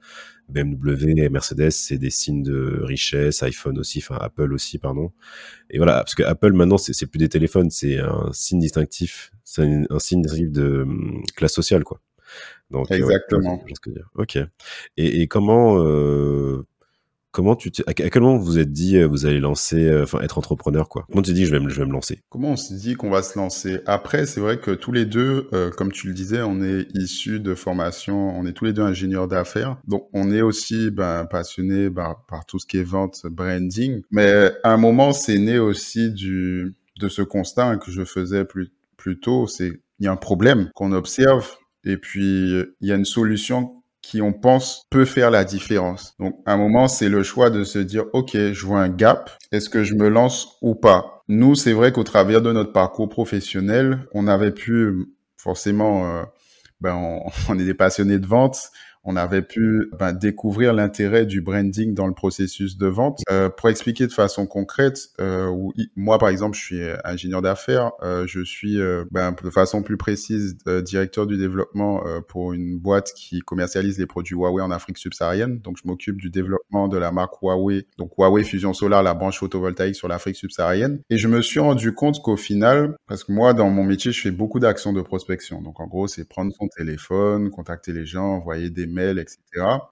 [0.48, 5.12] BMW et Mercedes, c'est des signes de richesse, iPhone aussi, enfin Apple aussi, pardon.
[5.70, 9.62] Et voilà, parce que Apple maintenant, c'est plus des téléphones, c'est un signe distinctif, c'est
[9.62, 12.00] un, signe distinctif de hum, classe sociale, quoi.
[12.70, 13.62] Donc, Exactement.
[14.14, 14.38] ok.
[14.96, 16.66] Et, et comment, euh,
[17.30, 20.88] Comment tu à quel moment vous vous êtes dit vous allez lancer, enfin être entrepreneur
[20.88, 21.04] quoi?
[21.10, 22.20] Comment tu dis je vais me, je vais me lancer?
[22.30, 23.80] Comment on s'est dit qu'on va se lancer?
[23.86, 27.54] Après, c'est vrai que tous les deux, comme tu le disais, on est issus de
[27.54, 32.24] formation, on est tous les deux ingénieurs d'affaires, donc on est aussi ben, passionnés par,
[32.26, 34.02] par tout ce qui est vente, branding.
[34.10, 38.72] Mais à un moment, c'est né aussi du de ce constat que je faisais plus
[38.96, 42.96] plus tôt, c'est il y a un problème qu'on observe et puis il y a
[42.96, 46.14] une solution qui, on pense, peut faire la différence.
[46.18, 49.30] Donc, à un moment, c'est le choix de se dire, OK, je vois un gap.
[49.52, 51.24] Est-ce que je me lance ou pas?
[51.28, 56.22] Nous, c'est vrai qu'au travers de notre parcours professionnel, on avait pu forcément, euh,
[56.80, 58.70] ben, on, on est des passionnés de vente
[59.04, 63.20] on avait pu ben, découvrir l'intérêt du branding dans le processus de vente.
[63.30, 65.50] Euh, pour expliquer de façon concrète, euh,
[65.96, 69.96] moi par exemple, je suis ingénieur d'affaires, euh, je suis euh, ben, de façon plus
[69.96, 74.70] précise euh, directeur du développement euh, pour une boîte qui commercialise les produits Huawei en
[74.70, 75.60] Afrique subsaharienne.
[75.60, 79.38] Donc je m'occupe du développement de la marque Huawei, donc Huawei Fusion Solar, la branche
[79.38, 81.00] photovoltaïque sur l'Afrique subsaharienne.
[81.10, 84.20] Et je me suis rendu compte qu'au final, parce que moi dans mon métier, je
[84.20, 85.62] fais beaucoup d'actions de prospection.
[85.62, 89.38] Donc en gros, c'est prendre son téléphone, contacter les gens, envoyer des mails, etc.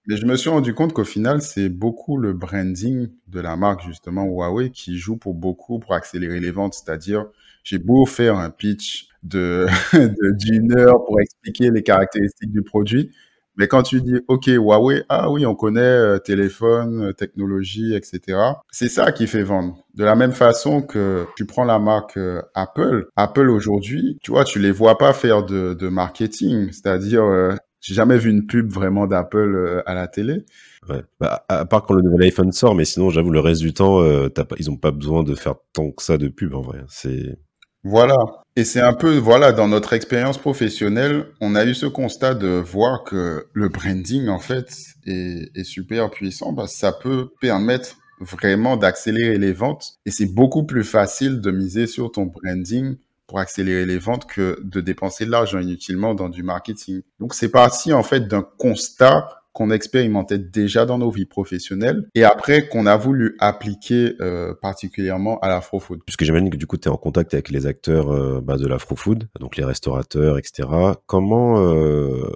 [0.07, 3.83] Mais je me suis rendu compte qu'au final, c'est beaucoup le branding de la marque,
[3.83, 6.73] justement, Huawei, qui joue pour beaucoup pour accélérer les ventes.
[6.73, 7.25] C'est-à-dire,
[7.63, 9.67] j'ai beau faire un pitch de
[10.39, 13.11] d'une heure pour expliquer les caractéristiques du produit,
[13.57, 18.37] mais quand tu dis, OK, Huawei, ah oui, on connaît euh, téléphone, euh, technologie, etc.
[18.71, 19.83] C'est ça qui fait vendre.
[19.95, 23.07] De la même façon que tu prends la marque euh, Apple.
[23.15, 26.71] Apple aujourd'hui, tu vois, tu les vois pas faire de, de marketing.
[26.71, 30.45] C'est-à-dire, j'ai jamais vu une pub vraiment d'Apple euh, à la télé.
[30.89, 31.01] Ouais.
[31.19, 34.01] Bah, à part quand le nouvel iPhone sort, mais sinon, j'avoue, le reste du temps,
[34.01, 36.79] euh, pas, ils ont pas besoin de faire tant que ça de pub en vrai.
[36.87, 37.37] C'est
[37.83, 38.15] voilà.
[38.55, 42.47] Et c'est un peu, voilà, dans notre expérience professionnelle, on a eu ce constat de
[42.47, 44.75] voir que le branding, en fait,
[45.05, 46.53] est, est super puissant.
[46.53, 49.99] Parce que ça peut permettre vraiment d'accélérer les ventes.
[50.05, 52.97] Et c'est beaucoup plus facile de miser sur ton branding
[53.27, 57.01] pour accélérer les ventes que de dépenser de l'argent inutilement dans du marketing.
[57.19, 62.23] Donc c'est parti en fait d'un constat qu'on expérimentait déjà dans nos vies professionnelles et
[62.23, 66.01] après qu'on a voulu appliquer euh, particulièrement à l'afro-food.
[66.05, 68.67] Puisque j'imagine que du coup tu es en contact avec les acteurs euh, bah, de
[68.67, 70.69] l'afro-food, donc les restaurateurs, etc.
[71.07, 72.29] Comment, euh,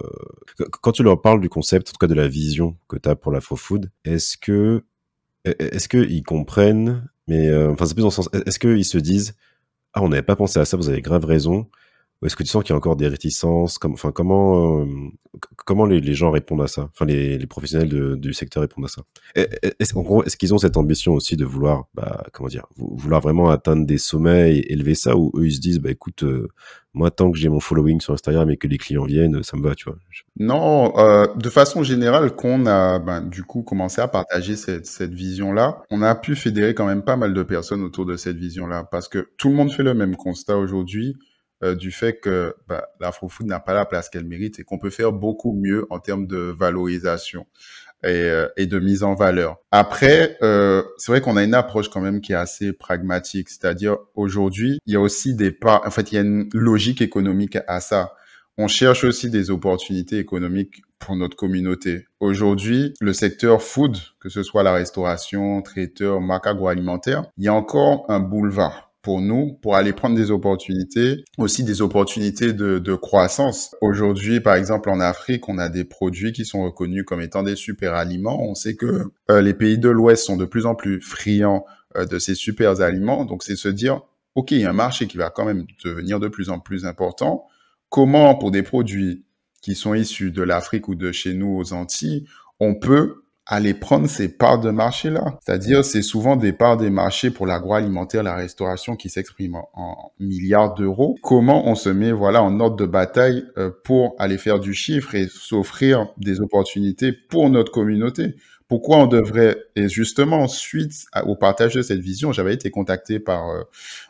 [0.80, 3.14] quand tu leur parles du concept, en tout cas de la vision que tu as
[3.14, 4.82] pour l'afro-food, est-ce que
[5.44, 9.34] est-ce qu'ils comprennent, mais enfin c'est plus dans le sens, est-ce qu'ils se disent
[9.94, 11.68] ah, on n'avait pas pensé à ça, vous avez grave raison.
[12.24, 13.78] Est-ce que tu sens qu'il y a encore des réticences?
[13.84, 14.86] Enfin, comment, euh,
[15.64, 16.88] comment les, gens répondent à ça?
[16.92, 19.02] Enfin, les, professionnels du secteur répondent à ça.
[19.34, 23.98] Est-ce, qu'ils ont cette ambition aussi de vouloir, bah, comment dire, vouloir vraiment atteindre des
[23.98, 25.16] sommets et élever ça?
[25.16, 26.48] Ou eux, ils se disent, bah, écoute, euh,
[26.94, 29.62] moi, tant que j'ai mon following sur Instagram et que les clients viennent, ça me
[29.62, 29.96] va, tu vois.
[30.38, 35.82] Non, euh, de façon générale, qu'on a ben, du coup commencé à partager cette vision-là,
[35.90, 39.08] on a pu fédérer quand même pas mal de personnes autour de cette vision-là, parce
[39.08, 41.16] que tout le monde fait le même constat aujourd'hui
[41.62, 44.90] euh, du fait que bah, l'afro-food n'a pas la place qu'elle mérite et qu'on peut
[44.90, 47.46] faire beaucoup mieux en termes de valorisation
[48.04, 49.58] et, euh, et de mise en valeur.
[49.70, 53.96] Après, euh, c'est vrai qu'on a une approche quand même qui est assez pragmatique, c'est-à-dire
[54.14, 57.58] aujourd'hui, il y a aussi des pas, en fait, il y a une logique économique
[57.68, 58.14] à ça.
[58.58, 62.06] On cherche aussi des opportunités économiques pour notre communauté.
[62.20, 67.54] Aujourd'hui, le secteur food, que ce soit la restauration, traiteur, marque agroalimentaire, il y a
[67.54, 73.74] encore un boulevard pour nous pour aller prendre des opportunités, aussi des opportunités de, croissance.
[73.80, 77.56] Aujourd'hui, par exemple, en Afrique, on a des produits qui sont reconnus comme étant des
[77.56, 78.40] super aliments.
[78.42, 81.64] On sait que euh, les pays de l'Ouest sont de plus en plus friands
[81.96, 83.24] euh, de ces super aliments.
[83.24, 84.02] Donc, c'est se dire,
[84.34, 86.86] OK, il y a un marché qui va quand même devenir de plus en plus
[86.86, 87.46] important.
[87.88, 89.24] Comment, pour des produits
[89.62, 92.26] qui sont issus de l'Afrique ou de chez nous aux Antilles,
[92.60, 95.38] on peut aller prendre ces parts de marché-là.
[95.44, 100.74] C'est-à-dire, c'est souvent des parts des marchés pour l'agroalimentaire, la restauration qui s'expriment en, milliards
[100.74, 101.16] d'euros.
[101.22, 105.14] Comment on se met, voilà, en ordre de bataille euh, pour aller faire du chiffre
[105.14, 108.36] et s'offrir des opportunités pour notre communauté?
[108.68, 113.50] Pourquoi on devrait, et justement, suite au partage de cette vision, j'avais été contacté par
[113.50, 113.64] euh,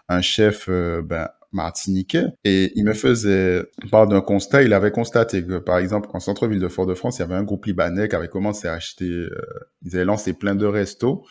[0.09, 4.63] un chef, euh, ben, martiniquais et il me faisait part d'un constat.
[4.63, 7.67] Il avait constaté que, par exemple, en centre-ville de Fort-de-France, il y avait un groupe
[7.67, 9.31] libanais qui avait commencé à acheter, euh,
[9.85, 11.25] ils avaient lancé plein de restos.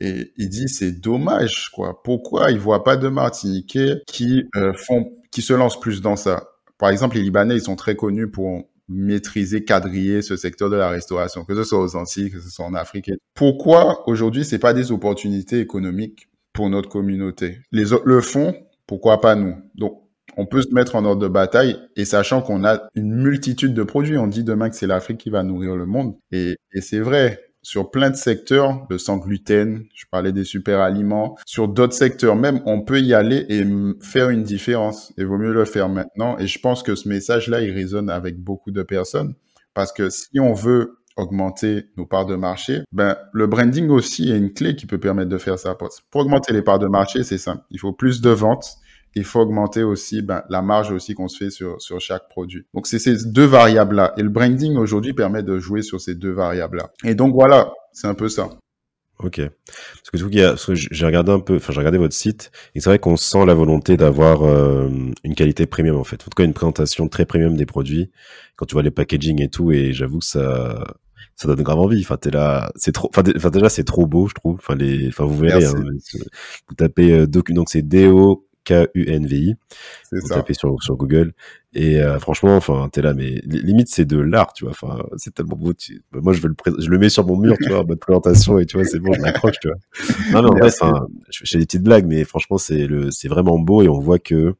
[0.00, 2.02] Et il dit c'est dommage quoi.
[2.02, 6.48] Pourquoi ils voient pas de Martiniquais qui euh, font, qui se lancent plus dans ça?
[6.78, 10.88] Par exemple, les Libanais ils sont très connus pour maîtriser, quadriller ce secteur de la
[10.88, 13.10] restauration, que ce soit aux Antilles, que ce soit en Afrique.
[13.34, 17.58] Pourquoi aujourd'hui c'est pas des opportunités économiques pour notre communauté?
[17.72, 18.54] Les autres le font
[18.88, 19.54] pourquoi pas nous?
[19.76, 20.02] Donc,
[20.36, 23.82] on peut se mettre en ordre de bataille et sachant qu'on a une multitude de
[23.82, 24.18] produits.
[24.18, 26.16] On dit demain que c'est l'Afrique qui va nourrir le monde.
[26.32, 27.40] Et, c'est vrai.
[27.62, 32.36] sur plein de secteurs, le sans gluten, je parlais des super aliments, sur d'autres secteurs
[32.36, 33.62] même, on peut y aller et
[34.00, 35.12] faire une différence.
[35.18, 36.38] Il vaut mieux le faire maintenant.
[36.38, 39.34] Et je pense que ce message-là, il résonne avec beaucoup de personnes
[39.74, 44.38] parce que si on veut augmenter nos parts de marché, ben, le branding aussi est
[44.38, 45.74] une clé qui peut permettre de faire ça.
[45.74, 47.62] Pour augmenter les parts de marché, c'est simple.
[47.70, 48.76] Il faut plus de ventes.
[49.14, 52.64] Il faut augmenter aussi ben, la marge aussi qu'on se fait sur, chaque produit.
[52.72, 54.14] Donc, c'est ces deux variables-là.
[54.16, 56.92] Et le branding aujourd'hui permet de jouer sur ces deux variables-là.
[57.04, 58.48] Et donc, voilà, c'est un peu ça.
[59.20, 59.40] Ok.
[59.40, 62.88] Parce que tout cas, j'ai regardé un peu, enfin j'ai regardé votre site et c'est
[62.88, 64.88] vrai qu'on sent la volonté d'avoir euh,
[65.24, 66.22] une qualité premium en fait.
[66.22, 68.12] En tout cas, une présentation très premium des produits.
[68.54, 70.84] Quand tu vois les packaging et tout, et j'avoue que ça,
[71.38, 72.00] ça donne grave envie.
[72.00, 73.10] Enfin, t'es là, c'est trop.
[73.16, 74.56] Enfin, déjà, c'est trop beau, je trouve.
[74.56, 75.64] Enfin, les, enfin, vous verrez.
[75.64, 75.72] Hein,
[76.68, 79.54] vous tapez euh, docu, donc c'est D O K U N V I.
[80.10, 80.34] Vous ça.
[80.34, 81.32] tapez sur sur Google
[81.74, 84.72] et euh, franchement, enfin, t'es là, mais limite c'est de l'art, tu vois.
[84.72, 85.72] Enfin, c'est tellement beau.
[86.10, 88.00] Bah, moi, je veux le, je le mets sur mon mur, tu vois, en mode
[88.00, 89.76] présentation et tu vois, c'est bon, je m'accroche, tu vois.
[90.32, 90.70] Non, mais en vrai,
[91.30, 94.18] je fais des petites blagues, mais franchement, c'est le, c'est vraiment beau et on voit
[94.18, 94.54] que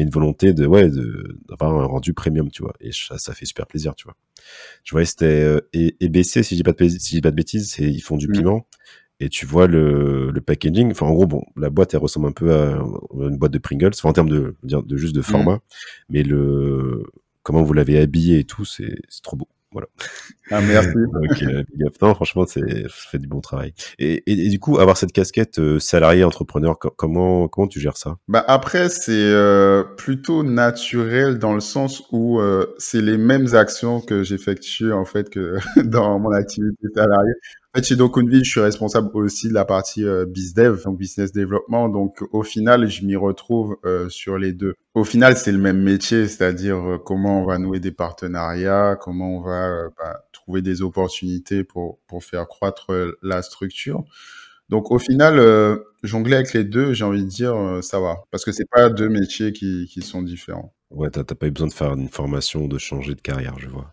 [0.00, 2.74] a une volonté de ouais de d'avoir un rendu premium tu vois.
[2.80, 4.16] Et ça, ça fait super plaisir tu vois.
[4.84, 7.36] Je vois c'était euh, EBC si je dis pas de si je dis pas de
[7.36, 8.32] bêtises c'est ils font du mmh.
[8.32, 8.66] piment.
[9.18, 12.32] Et tu vois le, le packaging enfin en gros bon la boîte elle ressemble un
[12.32, 12.78] peu à
[13.14, 15.24] une boîte de Pringles enfin, en termes de de juste de mmh.
[15.24, 15.60] format.
[16.08, 17.04] Mais le
[17.42, 19.88] comment vous l'avez habillé et tout c'est trop beau voilà.
[20.50, 20.96] Ah, merci.
[22.02, 23.74] non, franchement, c'est fait du bon travail.
[23.98, 28.16] Et, et, du coup, avoir cette casquette euh, salarié entrepreneur, comment comment tu gères ça?
[28.26, 34.00] Bah après, c'est euh, plutôt naturel dans le sens où euh, c'est les mêmes actions
[34.00, 37.34] que j'effectue en fait que dans mon activité salariée.
[37.82, 41.88] Chez Dokunville, je suis responsable aussi de la partie euh, BizDev, donc business développement.
[41.88, 44.74] Donc, au final, je m'y retrouve euh, sur les deux.
[44.94, 49.36] Au final, c'est le même métier, c'est-à-dire euh, comment on va nouer des partenariats, comment
[49.36, 54.04] on va bah, trouver des opportunités pour, pour faire croître la structure.
[54.68, 55.40] Donc, au final,
[56.02, 58.24] jongler avec les deux, j'ai envie de dire, ça va.
[58.30, 60.74] Parce que c'est pas deux métiers qui, qui sont différents.
[60.90, 63.92] Ouais, t'as pas eu besoin de faire une formation, de changer de carrière, je vois.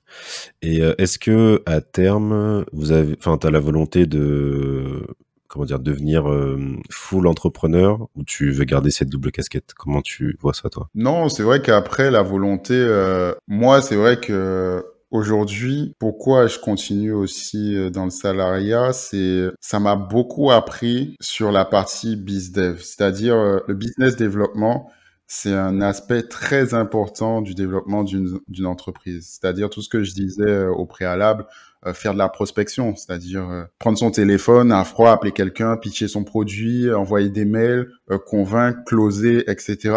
[0.62, 5.04] Et euh, est-ce que à terme, vous avez, enfin, t'as la volonté de,
[5.48, 6.60] comment dire, devenir euh,
[6.92, 9.74] full entrepreneur ou tu veux garder cette double casquette?
[9.76, 10.88] Comment tu vois ça, toi?
[10.94, 17.12] Non, c'est vrai qu'après la volonté, euh, moi, c'est vrai que Aujourd'hui, pourquoi je continue
[17.12, 23.76] aussi dans le salariat, c'est ça m'a beaucoup appris sur la partie bizdev, c'est-à-dire le
[23.76, 24.90] business développement
[25.28, 29.40] c'est un aspect très important du développement d'une entreprise.
[29.40, 31.46] C'est-à-dire tout ce que je disais euh, au préalable,
[31.86, 36.08] euh, faire de la prospection, c'est-à-dire euh, prendre son téléphone à froid, appeler quelqu'un, pitcher
[36.08, 37.90] son produit, envoyer des mails,
[38.28, 39.96] convaincre, closer, etc.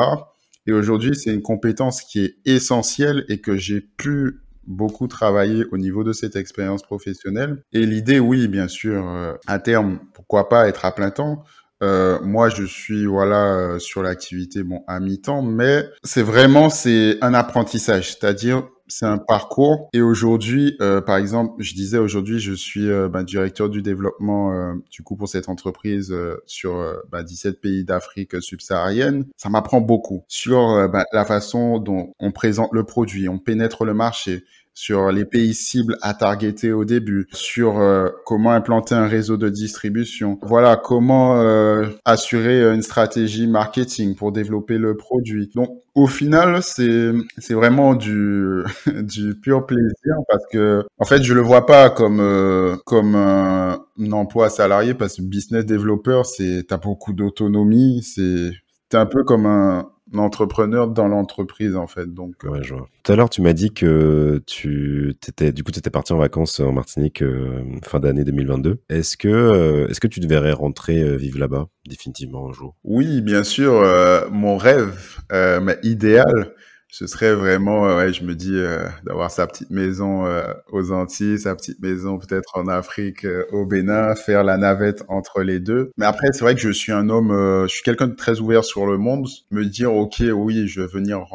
[0.66, 5.78] Et aujourd'hui, c'est une compétence qui est essentielle et que j'ai pu beaucoup travailler au
[5.78, 7.62] niveau de cette expérience professionnelle.
[7.72, 11.44] Et l'idée, oui, bien sûr, à terme, pourquoi pas être à plein temps,
[11.82, 17.18] euh, moi, je suis voilà euh, sur l'activité bon à mi-temps, mais c'est vraiment c'est
[17.20, 19.88] un apprentissage, c'est-à-dire c'est un parcours.
[19.92, 24.52] Et aujourd'hui, euh, par exemple, je disais aujourd'hui, je suis euh, bah, directeur du développement
[24.52, 26.14] euh, du coup pour cette entreprise
[26.46, 29.26] sur bah, 17 pays d'Afrique subsaharienne.
[29.36, 33.94] Ça m'apprend beaucoup sur bah, la façon dont on présente le produit, on pénètre le
[33.94, 34.44] marché,
[34.76, 39.48] sur les pays cibles à targeter au début, sur euh, comment implanter un réseau de
[39.48, 45.50] distribution, voilà, comment euh, assurer une stratégie marketing pour développer le produit.
[45.54, 51.32] Donc au final, c'est c'est vraiment du du pur plaisir parce que en fait, je
[51.32, 53.80] le vois pas comme euh, comme un,
[54.12, 58.50] emploi salarié parce que business developer, c'est t'as beaucoup d'autonomie, c'est
[58.90, 62.12] t'es un peu comme un entrepreneur dans l'entreprise en fait.
[62.12, 62.50] Donc euh.
[62.50, 62.88] ouais, je vois.
[63.02, 66.18] Tout à l'heure, tu m'as dit que tu étais du coup tu étais parti en
[66.18, 68.78] vacances en Martinique euh, fin d'année 2022.
[68.88, 72.76] Est-ce que euh, est-ce que tu devrais rentrer vivre là-bas définitivement un jour?
[72.84, 73.82] Oui, bien sûr.
[74.30, 76.54] mon rêve, mais idéal,
[76.98, 81.38] ce serait vraiment, euh, je me dis, euh, d'avoir sa petite maison euh, aux Antilles,
[81.38, 85.90] sa petite maison peut-être en Afrique, au Bénin, faire la navette entre les deux.
[85.98, 87.32] Mais après, c'est vrai que je suis un homme,
[87.64, 89.28] je suis quelqu'un de très ouvert sur le monde.
[89.50, 91.26] Me dire, ok, oui, je veux venir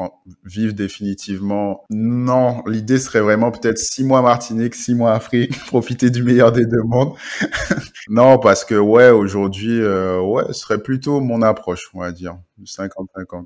[0.46, 1.84] vivre définitivement.
[1.92, 6.66] Non, l'idée serait vraiment peut-être six mois Martinique, six mois Afrique, profiter du meilleur des
[6.66, 7.14] deux mondes.
[8.10, 12.36] non, parce que ouais, aujourd'hui, ouais, ce serait plutôt mon approche, on va dire,
[12.66, 13.46] 50-50.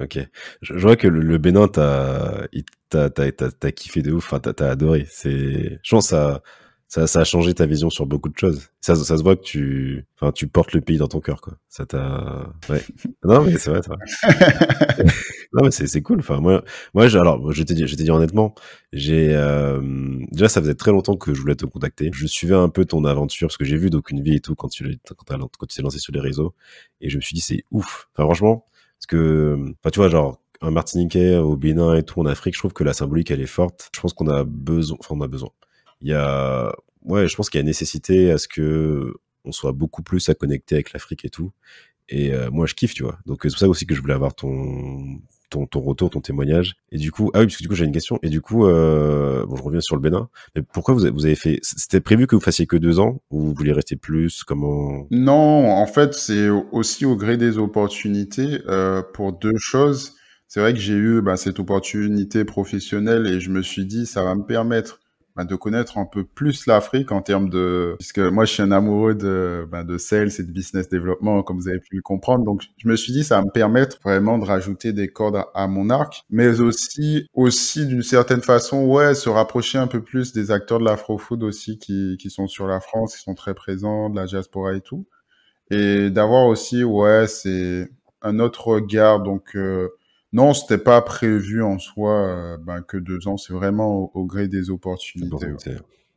[0.00, 0.18] Ok.
[0.60, 2.46] Je, vois que le, Bénin, t'as,
[2.90, 5.06] t'as, t'as, t'as, kiffé de ouf, enfin, t'as, adoré.
[5.08, 6.42] C'est, je pense, ça,
[6.88, 8.68] ça, ça a changé ta vision sur beaucoup de choses.
[8.80, 11.54] Ça, ça se voit que tu, enfin, tu portes le pays dans ton cœur, quoi.
[11.68, 12.82] Ça t'a, ouais.
[13.24, 15.04] Non, mais c'est vrai, c'est vrai.
[15.52, 16.18] Non, mais c'est cool.
[16.20, 18.54] Enfin, moi, moi alors, je t'ai dit, je dit honnêtement,
[18.92, 19.80] j'ai euh,
[20.30, 22.10] déjà, ça faisait très longtemps que je voulais te contacter.
[22.12, 24.68] Je suivais un peu ton aventure parce que j'ai vu d'aucune vie et tout quand
[24.68, 26.54] tu quand, quand tu t'es lancé sur les réseaux
[27.00, 28.08] et je me suis dit c'est ouf.
[28.12, 28.66] Enfin, franchement,
[28.98, 32.60] parce que, enfin, tu vois, genre un Martiniquais au Bénin et tout en Afrique, je
[32.60, 33.90] trouve que la symbolique elle est forte.
[33.94, 35.50] Je pense qu'on a besoin, enfin, on a besoin.
[36.00, 36.72] Il y a,
[37.02, 40.34] ouais, je pense qu'il y a nécessité à ce que on soit beaucoup plus à
[40.34, 41.52] connecter avec l'Afrique et tout.
[42.08, 43.18] Et euh, moi, je kiffe, tu vois.
[43.26, 45.20] Donc, c'est pour ça aussi que je voulais avoir ton,
[45.50, 46.76] ton, ton retour, ton témoignage.
[46.92, 48.18] Et du coup, ah oui, parce que du coup, j'ai une question.
[48.22, 50.28] Et du coup, euh, je reviens sur le Bénin.
[50.54, 53.20] Mais pourquoi vous avez, vous avez fait, c'était prévu que vous fassiez que deux ans
[53.30, 54.44] ou vous vouliez rester plus?
[54.44, 55.06] Comment?
[55.10, 60.14] Non, en fait, c'est aussi au gré des opportunités, euh, pour deux choses.
[60.48, 64.22] C'est vrai que j'ai eu bah, cette opportunité professionnelle et je me suis dit, ça
[64.22, 65.00] va me permettre
[65.36, 67.94] bah, de connaître un peu plus l'Afrique en termes de...
[67.98, 71.58] Puisque moi, je suis un amoureux de, bah, de sales et de business développement, comme
[71.58, 72.44] vous avez pu le comprendre.
[72.44, 75.68] Donc, je me suis dit, ça va me permettre vraiment de rajouter des cordes à,
[75.68, 80.50] mon arc, mais aussi, aussi d'une certaine façon, ouais, se rapprocher un peu plus des
[80.50, 84.16] acteurs de l'afro-food aussi qui, qui sont sur la France, qui sont très présents, de
[84.16, 85.06] la diaspora et tout.
[85.70, 87.90] Et d'avoir aussi, ouais, c'est
[88.22, 89.20] un autre regard.
[89.20, 89.88] Donc, euh,
[90.32, 93.36] non, c'était pas prévu en soi euh, ben, que deux ans.
[93.36, 95.46] C'est vraiment au, gré des opportunités.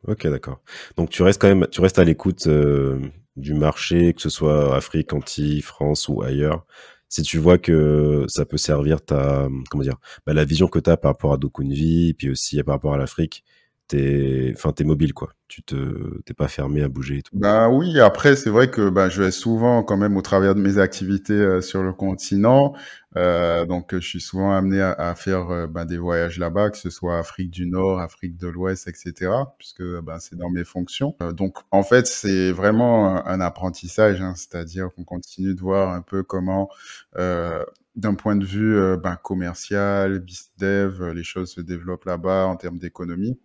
[0.07, 0.61] Ok, d'accord.
[0.97, 2.99] Donc tu restes quand même, tu restes à l'écoute euh,
[3.35, 6.65] du marché, que ce soit Afrique, Antilles, France ou ailleurs.
[7.09, 10.89] Si tu vois que ça peut servir ta, comment dire, bah, la vision que tu
[10.89, 13.43] as par rapport à Dokunvi, puis aussi par rapport à l'Afrique,
[13.89, 15.33] t'es, enfin, t'es mobile, quoi.
[15.47, 17.35] Tu te, t'es pas fermé à bouger et tout.
[17.35, 20.61] Bah oui, après, c'est vrai que bah, je vais souvent quand même au travers de
[20.61, 22.73] mes activités euh, sur le continent.
[23.17, 26.91] Euh, donc, je suis souvent amené à, faire euh, bah, des voyages là-bas, que ce
[26.91, 29.83] soit Afrique du Nord, Afrique de l'Ouest, etc., puisque
[30.19, 31.15] c'est dans mes fonctions.
[31.33, 36.21] Donc, en fait, c'est vraiment un, apprentissage, hein, c'est-à-dire qu'on continue de voir un peu
[36.21, 36.69] comment,
[37.15, 38.77] d'un point de vue
[39.23, 43.39] commercial, business dev, les choses se développent là-bas en termes d'économie.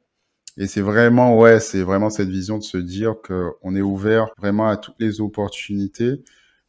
[0.57, 4.69] Et c'est vraiment, ouais, c'est vraiment cette vision de se dire qu'on est ouvert vraiment
[4.69, 6.23] à toutes les opportunités,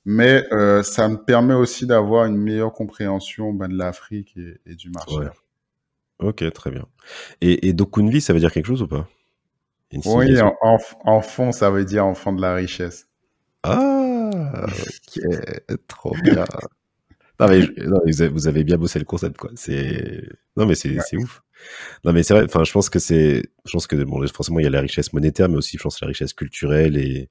[0.06, 4.90] mais euh, ça me permet aussi d'avoir une meilleure compréhension ben, de l'Afrique et, du
[4.90, 5.30] marché.
[6.20, 6.86] Ok, très bien.
[7.42, 9.08] Et, et Dokunvi, ça veut dire quelque chose ou pas?
[10.06, 13.08] Oui, en, en, fond, ça veut dire enfant de la richesse.
[13.64, 14.32] Ah,
[15.70, 16.46] ok, trop bien.
[17.38, 19.52] Non mais, vous avez bien bossé le concept quoi.
[19.56, 20.24] C'est
[20.56, 21.44] non mais c'est c'est ouf.
[22.04, 22.44] Non mais c'est vrai.
[22.46, 25.14] Enfin, je pense que c'est, je pense que bon, forcément il y a la richesse
[25.14, 27.30] monétaire, mais aussi je pense la richesse culturelle et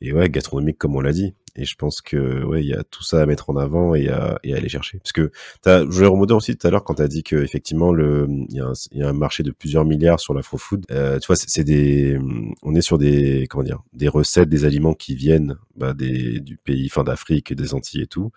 [0.00, 1.34] et ouais gastronomique comme on l'a dit.
[1.56, 4.08] Et je pense que ouais il y a tout ça à mettre en avant et
[4.08, 4.98] à, et à aller chercher.
[4.98, 5.32] Parce que
[5.66, 8.28] as, je vais remonter aussi tout à l'heure quand tu as dit que effectivement le
[8.48, 10.84] il y, a un, y a un marché de plusieurs milliards sur l'afro food.
[10.92, 12.16] Euh, tu vois c'est des
[12.62, 16.56] on est sur des comment dire des recettes des aliments qui viennent bah, des du
[16.58, 18.30] pays fin d'Afrique des Antilles et tout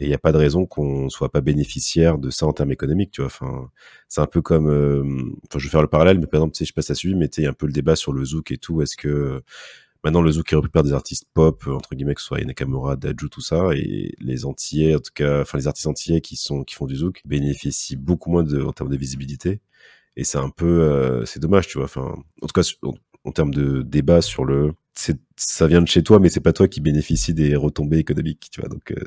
[0.00, 2.72] et il n'y a pas de raison qu'on soit pas bénéficiaire de ça en termes
[2.72, 3.26] économiques, tu vois.
[3.26, 3.70] Enfin,
[4.08, 5.02] c'est un peu comme, euh,
[5.48, 7.18] enfin, je vais faire le parallèle, mais par exemple, tu sais, je passe à suivre,
[7.18, 8.82] mais un peu le débat sur le zouk et tout.
[8.82, 9.42] Est-ce que
[10.04, 12.96] maintenant le zouk est repris par des artistes pop entre guillemets, que ce soit Nakamura,
[12.96, 16.64] Daju, tout ça, et les Antillais, en tout cas, enfin les artistes antillais qui sont
[16.64, 19.60] qui font du zouk bénéficient beaucoup moins de, en termes de visibilité.
[20.16, 21.84] Et c'est un peu, euh, c'est dommage, tu vois.
[21.84, 22.62] Enfin, en tout cas,
[23.26, 24.72] en termes de débat sur le
[25.36, 28.60] ça vient de chez toi mais c'est pas toi qui bénéficie des retombées économiques tu
[28.62, 28.70] vois.
[28.70, 29.04] Donc euh,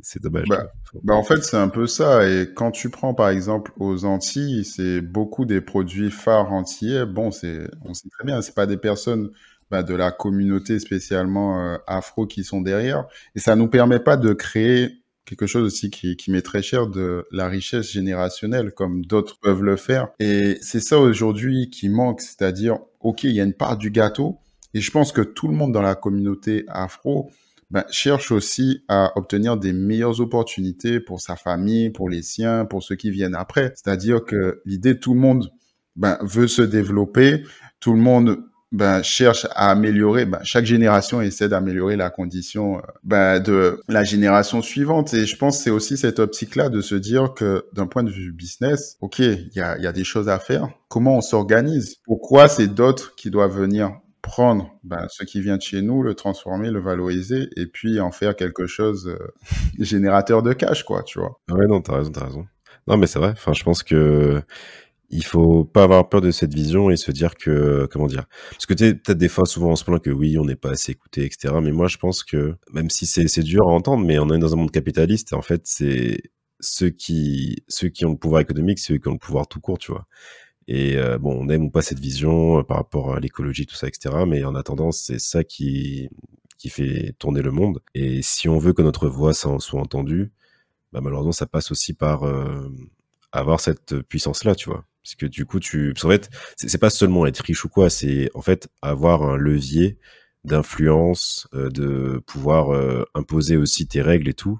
[0.00, 0.48] c'est dommage.
[0.48, 2.26] Bah, bah, en fait c'est un peu ça.
[2.26, 7.04] Et quand tu prends par exemple aux Antilles c'est beaucoup des produits phares antillais.
[7.04, 9.30] Bon c'est on sait très bien c'est pas des personnes
[9.70, 13.04] bah, de la communauté spécialement euh, afro qui sont derrière.
[13.34, 16.86] Et ça nous permet pas de créer quelque chose aussi qui, qui m'est très cher
[16.86, 20.08] de la richesse générationnelle comme d'autres peuvent le faire.
[20.18, 24.38] Et c'est ça aujourd'hui qui manque, c'est-à-dire, OK, il y a une part du gâteau
[24.74, 27.30] et je pense que tout le monde dans la communauté afro
[27.70, 32.82] ben, cherche aussi à obtenir des meilleures opportunités pour sa famille, pour les siens, pour
[32.82, 33.72] ceux qui viennent après.
[33.74, 35.50] C'est-à-dire que l'idée, tout le monde
[35.96, 37.44] ben, veut se développer,
[37.80, 38.38] tout le monde
[38.70, 44.62] ben, cherche à améliorer, ben, chaque génération essaie d'améliorer la condition ben, de la génération
[44.62, 45.14] suivante.
[45.14, 48.10] Et je pense que c'est aussi cette optique-là de se dire que d'un point de
[48.10, 50.68] vue business, OK, il y a, y a des choses à faire.
[50.88, 51.96] Comment on s'organise?
[52.04, 56.14] Pourquoi c'est d'autres qui doivent venir prendre ben, ce qui vient de chez nous, le
[56.14, 59.32] transformer, le valoriser et puis en faire quelque chose euh,
[59.78, 61.40] générateur de cash, quoi, tu vois?
[61.50, 62.46] Ouais, non, t'as raison, t'as raison.
[62.86, 63.30] Non, mais c'est vrai.
[63.30, 64.42] Enfin, je pense que
[65.10, 68.66] il faut pas avoir peur de cette vision et se dire que comment dire parce
[68.66, 71.24] que peut-être des fois souvent on se plaint que oui on n'est pas assez écouté
[71.24, 74.38] etc mais moi je pense que même si c'est dur à entendre mais on est
[74.38, 76.20] dans un monde capitaliste et en fait c'est
[76.60, 79.78] ceux qui ceux qui ont le pouvoir économique ceux qui ont le pouvoir tout court
[79.78, 80.06] tu vois
[80.66, 83.76] et euh, bon on aime ou pas cette vision euh, par rapport à l'écologie tout
[83.76, 86.08] ça etc mais en attendant c'est ça qui
[86.58, 90.32] qui fait tourner le monde et si on veut que notre voix soit entendue
[90.92, 92.68] bah, malheureusement, ça passe aussi par euh,
[93.32, 94.84] avoir cette puissance-là, tu vois.
[95.02, 97.90] Parce que du coup, tu, parce qu'en fait, c'est pas seulement être riche ou quoi,
[97.90, 99.98] c'est en fait avoir un levier
[100.44, 104.58] d'influence, euh, de pouvoir euh, imposer aussi tes règles et tout.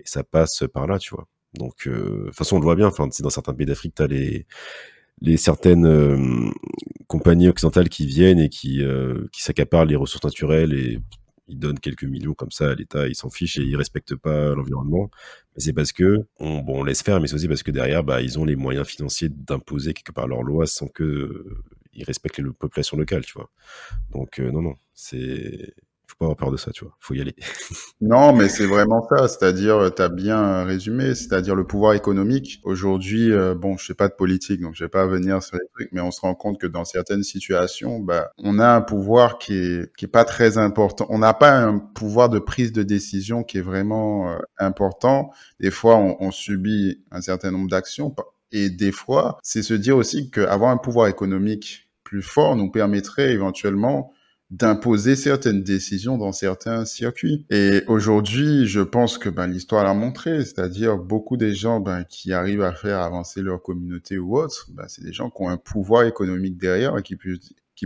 [0.00, 1.28] Et ça passe par là, tu vois.
[1.54, 2.86] Donc, de toute façon, on le voit bien.
[2.86, 4.46] Enfin, dans certains pays d'Afrique, t'as les
[5.22, 6.50] les certaines
[7.06, 8.82] compagnies occidentales qui viennent et qui
[9.32, 10.98] qui s'accaparent les ressources naturelles et
[11.50, 14.54] ils donnent quelques millions comme ça à l'État, ils s'en fichent et ils respectent pas
[14.54, 15.10] l'environnement.
[15.54, 18.38] Mais c'est parce que on, laisse faire, mais c'est aussi parce que derrière, bah, ils
[18.38, 22.50] ont les moyens financiers d'imposer quelque part leurs lois sans que euh, ils respectent les
[22.52, 23.50] populations locales, tu vois.
[24.12, 25.74] Donc euh, non, non, c'est
[26.20, 26.94] pas avoir peur de ça, tu vois.
[27.00, 27.34] Faut y aller.
[28.00, 29.26] non, mais c'est vraiment ça.
[29.26, 31.14] C'est-à-dire, euh, tu as bien résumé.
[31.14, 32.60] C'est-à-dire le pouvoir économique.
[32.62, 35.66] Aujourd'hui, euh, bon, je sais pas de politique, donc je vais pas venir sur les
[35.74, 39.38] trucs, mais on se rend compte que dans certaines situations, bah, on a un pouvoir
[39.38, 41.06] qui est, qui est pas très important.
[41.08, 45.30] On n'a pas un pouvoir de prise de décision qui est vraiment euh, important.
[45.58, 48.14] Des fois, on, on subit un certain nombre d'actions.
[48.52, 53.32] Et des fois, c'est se dire aussi qu'avoir un pouvoir économique plus fort nous permettrait
[53.32, 54.12] éventuellement
[54.50, 57.46] d'imposer certaines décisions dans certains circuits.
[57.50, 62.32] Et aujourd'hui, je pense que ben, l'histoire l'a montré, c'est-à-dire beaucoup des gens ben, qui
[62.32, 65.56] arrivent à faire avancer leur communauté ou autre, ben, c'est des gens qui ont un
[65.56, 67.16] pouvoir économique derrière et qui,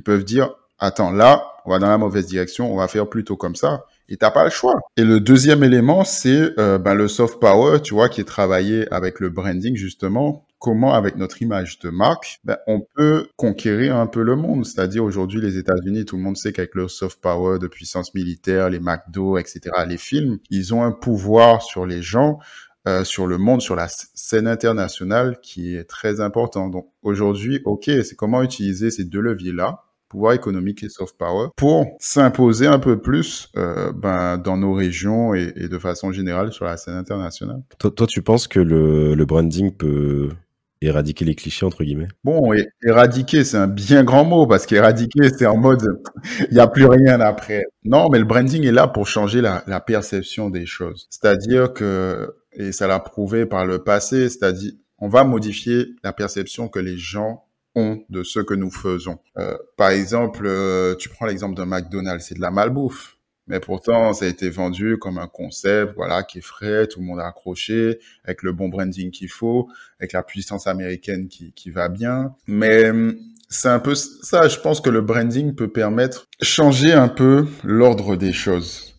[0.01, 3.57] peuvent, dire, attends, là, on va dans la mauvaise direction, on va faire plutôt comme
[3.57, 3.85] ça.
[4.09, 4.81] Et t'as pas le choix.
[4.97, 8.91] Et le deuxième élément, c'est euh, ben, le soft power, tu vois, qui est travaillé
[8.93, 14.07] avec le branding justement comment, avec notre image de marque, ben, on peut conquérir un
[14.07, 14.65] peu le monde.
[14.65, 18.71] C'est-à-dire aujourd'hui, les États-Unis, tout le monde sait qu'avec leur soft power de puissance militaire,
[18.71, 22.39] les McDo, etc., les films, ils ont un pouvoir sur les gens.
[22.87, 26.69] Euh, sur le monde, sur la scène internationale qui est très important.
[26.69, 31.87] Donc aujourd'hui, ok, c'est comment utiliser ces deux leviers-là pouvoir économique et soft power pour
[31.99, 36.77] s'imposer un peu plus euh, ben, dans nos régions et, de façon générale sur la
[36.77, 37.63] scène internationale.
[37.79, 40.29] Toi, tu penses que le branding peut
[40.87, 45.47] éradiquer les clichés entre guillemets Bon, éradiquer, c'est un bien grand mot parce qu'éradiquer, c'est
[45.47, 46.01] en mode
[46.51, 47.65] il n'y a plus rien après.
[47.85, 51.07] Non, mais le branding est là pour changer la, perception des choses.
[51.11, 56.69] C'est-à-dire que, et ça l'a prouvé par le passé, c'est-à-dire on va modifier la perception
[56.69, 59.19] que les gens ont de ce que nous faisons.
[59.37, 63.17] Euh, par exemple, euh, tu prends l'exemple d'un McDonald's, c'est de la malbouffe.
[63.47, 67.07] Mais pourtant, ça a été vendu comme un concept, voilà, qui est frais, tout le
[67.07, 69.69] monde a accroché, avec le bon branding qu'il faut,
[70.01, 72.35] avec la puissance américaine qui, qui va bien.
[72.47, 73.19] Mais hum,
[73.49, 78.17] c'est un peu ça, je pense que le branding peut permettre changer un peu l'ordre
[78.17, 78.95] des choses.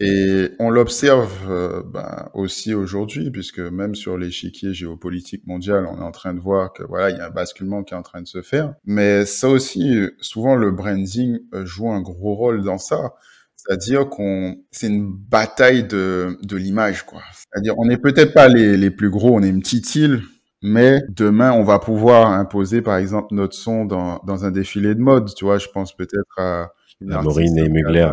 [0.00, 6.04] Et on l'observe euh, ben, aussi aujourd'hui, puisque même sur l'échiquier géopolitique mondial, on est
[6.04, 8.20] en train de voir que voilà, il y a un basculement qui est en train
[8.20, 8.74] de se faire.
[8.84, 13.14] Mais ça aussi, souvent le branding euh, joue un gros rôle dans ça.
[13.66, 17.22] C'est-à-dire qu'on, c'est une bataille de, de l'image, quoi.
[17.32, 20.22] C'est-à-dire, on n'est peut-être pas les, les plus gros, on est une petite île,
[20.62, 25.00] mais demain, on va pouvoir imposer, par exemple, notre son dans, dans un défilé de
[25.00, 25.32] mode.
[25.34, 28.10] Tu vois, je pense peut-être à Maureen et Mugler.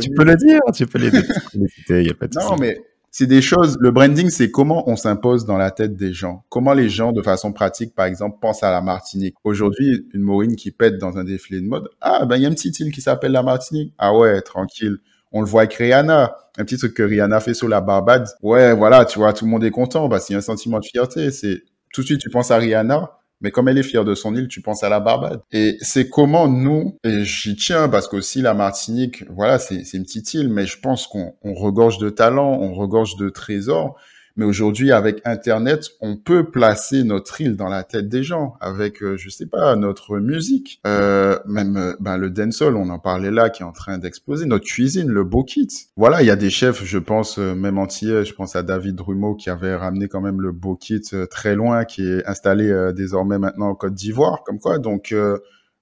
[0.00, 2.78] tu peux le dire, tu peux les citer, il n'y a pas de Non, mais
[3.10, 6.44] c'est des choses, le branding, c'est comment on s'impose dans la tête des gens.
[6.48, 9.34] Comment les gens, de façon pratique, par exemple, pensent à la Martinique.
[9.44, 11.88] Aujourd'hui, une Maureen qui pète dans un défilé de mode.
[12.00, 13.94] Ah, ben, il y a une petite île qui s'appelle la Martinique.
[13.98, 14.98] Ah ouais, tranquille.
[15.32, 16.36] On le voit avec Rihanna.
[16.58, 18.28] Un petit truc que Rihanna fait sur la Barbade.
[18.42, 20.08] Ouais, voilà, tu vois, tout le monde est content.
[20.08, 21.30] Bah, c'est un sentiment de fierté.
[21.30, 23.17] C'est, tout de suite, tu penses à Rihanna.
[23.40, 25.40] Mais comme elle est fière de son île, tu penses à la Barbade.
[25.52, 30.34] Et c'est comment nous, et j'y tiens parce qu'aussi la Martinique, voilà, c'est une petite
[30.34, 33.96] île, mais je pense qu'on regorge de talents, on regorge de trésors.
[34.38, 39.02] Mais aujourd'hui, avec Internet, on peut placer notre île dans la tête des gens avec,
[39.02, 43.32] euh, je sais pas, notre musique, euh, même euh, ben, le dancehall, on en parlait
[43.32, 45.66] là, qui est en train d'exploser, notre cuisine, le beau kit.
[45.96, 48.94] Voilà, il y a des chefs, je pense, euh, même entiers, je pense à David
[48.94, 53.40] Drumeau qui avait ramené quand même le beau kit très loin, qui est installé désormais
[53.40, 54.78] maintenant en Côte d'Ivoire, comme quoi.
[54.78, 55.12] Donc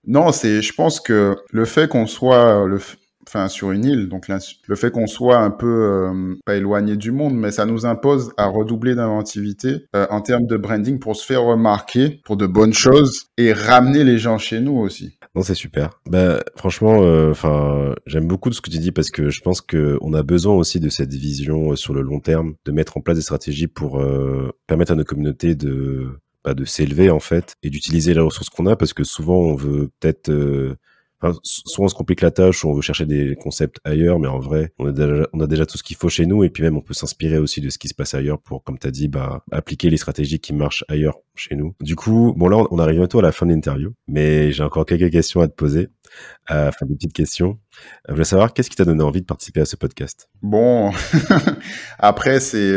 [0.07, 2.79] non, c'est, je pense que le fait qu'on soit le
[3.27, 4.09] enfin sur une île.
[4.09, 7.87] Donc le fait qu'on soit un peu euh, pas éloigné du monde, mais ça nous
[7.87, 12.47] impose à redoubler d'inventivité euh, en termes de branding pour se faire remarquer pour de
[12.47, 15.19] bonnes choses et ramener les gens chez nous aussi.
[15.35, 15.91] Non, c'est super.
[16.09, 19.99] Ben franchement, euh, enfin, j'aime beaucoup ce que tu dis parce que je pense que
[20.01, 23.17] on a besoin aussi de cette vision sur le long terme, de mettre en place
[23.17, 24.03] des stratégies pour
[24.67, 26.09] permettre à nos communautés de
[26.45, 29.57] bah, de s'élever en fait et d'utiliser les ressources qu'on a parce que souvent on
[29.57, 30.31] veut peut-être
[31.43, 34.39] Soit on se complique la tâche, ou on veut chercher des concepts ailleurs, mais en
[34.39, 36.95] vrai, on a déjà, tout ce qu'il faut chez nous, et puis même on peut
[36.95, 39.91] s'inspirer aussi de ce qui se passe ailleurs pour, comme tu as dit, bah, appliquer
[39.91, 41.75] les stratégies qui marchent ailleurs chez nous.
[41.81, 44.87] Du coup, bon là, on arrive bientôt à la fin de l'interview, mais j'ai encore
[44.87, 45.89] quelques questions à te poser.
[46.49, 47.59] enfin, des petites questions.
[48.09, 50.29] Je voulais savoir, qu'est-ce qui t'a donné envie de participer à ce podcast?
[50.43, 50.93] Bon,
[51.99, 52.75] après, c'est,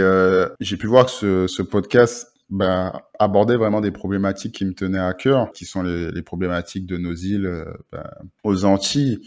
[0.59, 5.13] j'ai pu voir que ce podcast ben, abordait vraiment des problématiques qui me tenaient à
[5.13, 8.09] cœur, qui sont les, problématiques de nos îles ben,
[8.43, 9.21] aux Antilles.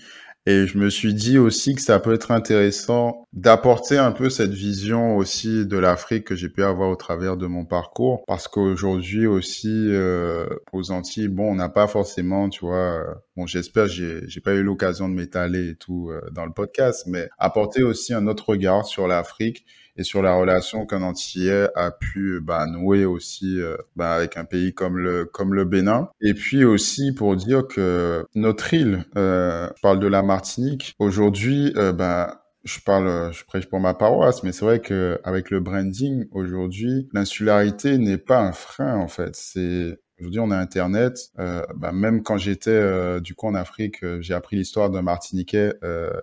[0.44, 4.50] Et je me suis dit aussi que ça peut être intéressant d'apporter un peu cette
[4.50, 8.24] vision aussi de l'Afrique que j'ai pu avoir au travers de mon parcours.
[8.26, 13.46] Parce qu'aujourd'hui aussi, euh, aux Antilles, bon, on n'a pas forcément, tu vois, euh, bon,
[13.46, 17.28] j'espère, j'ai, j'ai pas eu l'occasion de m'étaler et tout euh, dans le podcast, mais
[17.38, 19.64] apporter aussi un autre regard sur l'Afrique
[19.96, 24.44] et sur la relation qu'un Antillais a pu bah, nouer aussi euh, bah, avec un
[24.44, 26.08] pays comme le comme le Bénin.
[26.20, 31.72] Et puis aussi pour dire que notre île, euh, je parle de la Martinique, aujourd'hui,
[31.76, 35.60] euh, bah, je parle, je prêche pour ma paroisse, mais c'est vrai que avec le
[35.60, 39.34] branding aujourd'hui, l'insularité n'est pas un frein en fait.
[39.34, 41.32] C'est Aujourd'hui, on a Internet.
[41.40, 45.02] Euh, bah, même quand j'étais euh, du coup en Afrique, euh, j'ai appris l'histoire d'un
[45.02, 45.72] Martiniquais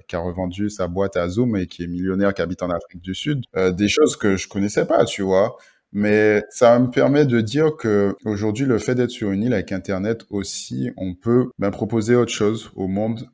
[0.07, 3.01] qui a revendu sa boîte à Zoom et qui est millionnaire, qui habite en Afrique
[3.01, 3.43] du Sud.
[3.55, 5.57] des choses que je connaissais pas, tu vois.
[5.91, 9.73] Mais ça me permet de dire que aujourd'hui, le fait d'être sur une île avec
[9.73, 13.27] Internet aussi, on peut ben, proposer autre chose au monde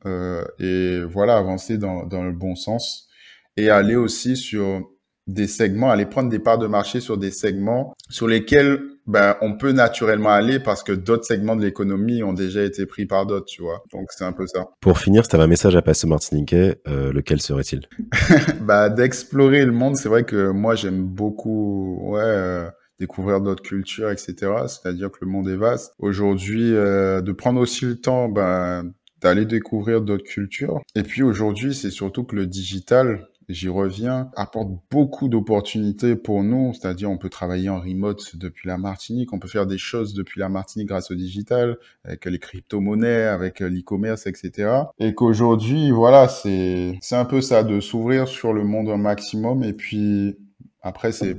[0.58, 3.08] et voilà avancer dans le bon sens
[3.56, 4.82] et aller aussi sur
[5.26, 9.56] des segments, aller prendre des parts de marché sur des segments sur lesquels ben, on
[9.56, 13.46] peut naturellement aller parce que d'autres segments de l'économie ont déjà été pris par d'autres,
[13.46, 13.82] tu vois.
[13.92, 14.66] Donc c'est un peu ça.
[14.80, 17.88] Pour finir, si tu avais un message à passer au Martiniquais, euh, lequel serait-il?
[18.60, 22.68] Bah, D'explorer le monde, c'est vrai que moi j'aime beaucoup ouais, euh,
[22.98, 24.34] découvrir d'autres cultures, etc.
[24.66, 25.92] C'est-à-dire que le monde est vaste.
[25.98, 30.80] Aujourd'hui, euh, de prendre aussi le temps ben, d'aller découvrir d'autres cultures.
[30.94, 36.72] Et puis aujourd'hui, c'est surtout que le digital, j'y reviens, apporte beaucoup d'opportunités pour nous.
[36.74, 40.40] C'est-à-dire, on peut travailler en remote depuis la Martinique, on peut faire des choses depuis
[40.40, 44.70] la Martinique grâce au digital, avec les crypto-monnaies, avec l'e-commerce, etc.
[44.98, 49.62] Et qu'aujourd'hui, voilà, c'est, c'est un peu ça, de s'ouvrir sur le monde un maximum.
[49.62, 50.36] Et puis,
[50.82, 51.36] après, c'est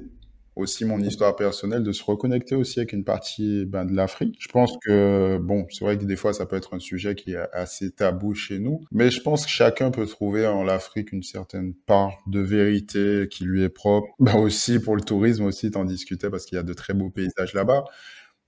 [0.57, 4.35] aussi mon histoire personnelle, de se reconnecter aussi avec une partie ben, de l'Afrique.
[4.39, 7.33] Je pense que, bon, c'est vrai que des fois, ça peut être un sujet qui
[7.33, 11.23] est assez tabou chez nous, mais je pense que chacun peut trouver en l'Afrique une
[11.23, 14.07] certaine part de vérité qui lui est propre.
[14.27, 17.09] Ben aussi, pour le tourisme aussi, t'en discutais parce qu'il y a de très beaux
[17.09, 17.85] paysages là-bas.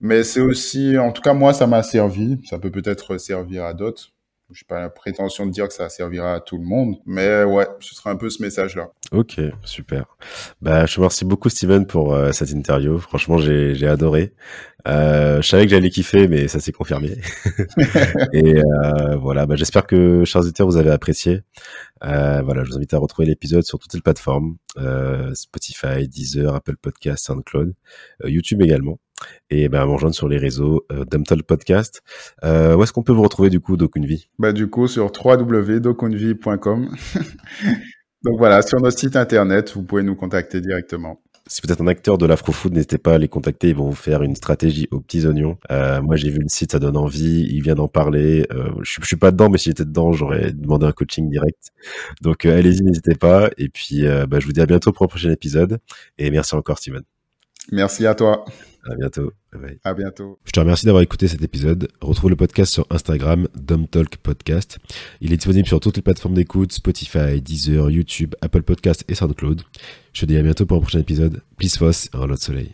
[0.01, 2.37] Mais c'est aussi, en tout cas, moi, ça m'a servi.
[2.45, 4.13] Ça peut peut-être servir à d'autres.
[4.51, 7.43] Je n'ai pas la prétention de dire que ça servira à tout le monde, mais
[7.43, 8.89] ouais, ce sera un peu ce message-là.
[9.11, 10.17] Ok, super.
[10.61, 12.97] Bah, je te remercie beaucoup, Steven, pour euh, cette interview.
[12.97, 14.33] Franchement, j'ai adoré.
[14.87, 17.17] Euh, je savais que j'allais kiffer, mais ça s'est confirmé.
[18.33, 21.41] et euh, voilà, bah, j'espère que, chers auditeurs, vous avez apprécié.
[22.03, 26.55] Euh, voilà, je vous invite à retrouver l'épisode sur toutes les plateformes euh, Spotify, Deezer,
[26.55, 27.73] Apple Podcast, SoundCloud,
[28.23, 28.99] YouTube également.
[29.49, 31.05] Et ben, me rejoindre sur les réseaux euh,
[31.47, 32.01] Podcast.
[32.43, 34.29] Euh, où est-ce qu'on peut vous retrouver du coup, Dokunvi?
[34.37, 36.95] Bah du coup sur www.dokunvi.com.
[38.23, 41.87] Donc voilà, sur notre site internet, vous pouvez nous contacter directement si vous êtes un
[41.87, 43.69] acteur de l'afro-food, n'hésitez pas à les contacter.
[43.69, 45.57] Ils vont vous faire une stratégie aux petits oignons.
[45.71, 47.47] Euh, moi, j'ai vu le site, ça donne envie.
[47.49, 48.45] Il vient d'en parler.
[48.53, 51.71] Euh, je, je suis pas dedans, mais si j'étais dedans, j'aurais demandé un coaching direct.
[52.21, 53.49] Donc, euh, allez-y, n'hésitez pas.
[53.57, 55.79] Et puis, bah, je vous dis à bientôt pour le prochain épisode.
[56.19, 57.01] Et merci encore, Steven.
[57.71, 58.45] Merci à toi.
[58.89, 59.33] À bientôt.
[59.83, 60.39] À bientôt.
[60.45, 61.89] Je te remercie d'avoir écouté cet épisode.
[62.01, 63.47] Retrouve le podcast sur Instagram,
[63.91, 64.79] Talk Podcast.
[65.21, 69.63] Il est disponible sur toutes les plateformes d'écoute, Spotify, Deezer, YouTube, Apple Podcast et SoundCloud.
[70.13, 71.41] Je te dis à bientôt pour un prochain épisode.
[71.57, 72.71] Peace Foss, un lot de soleil.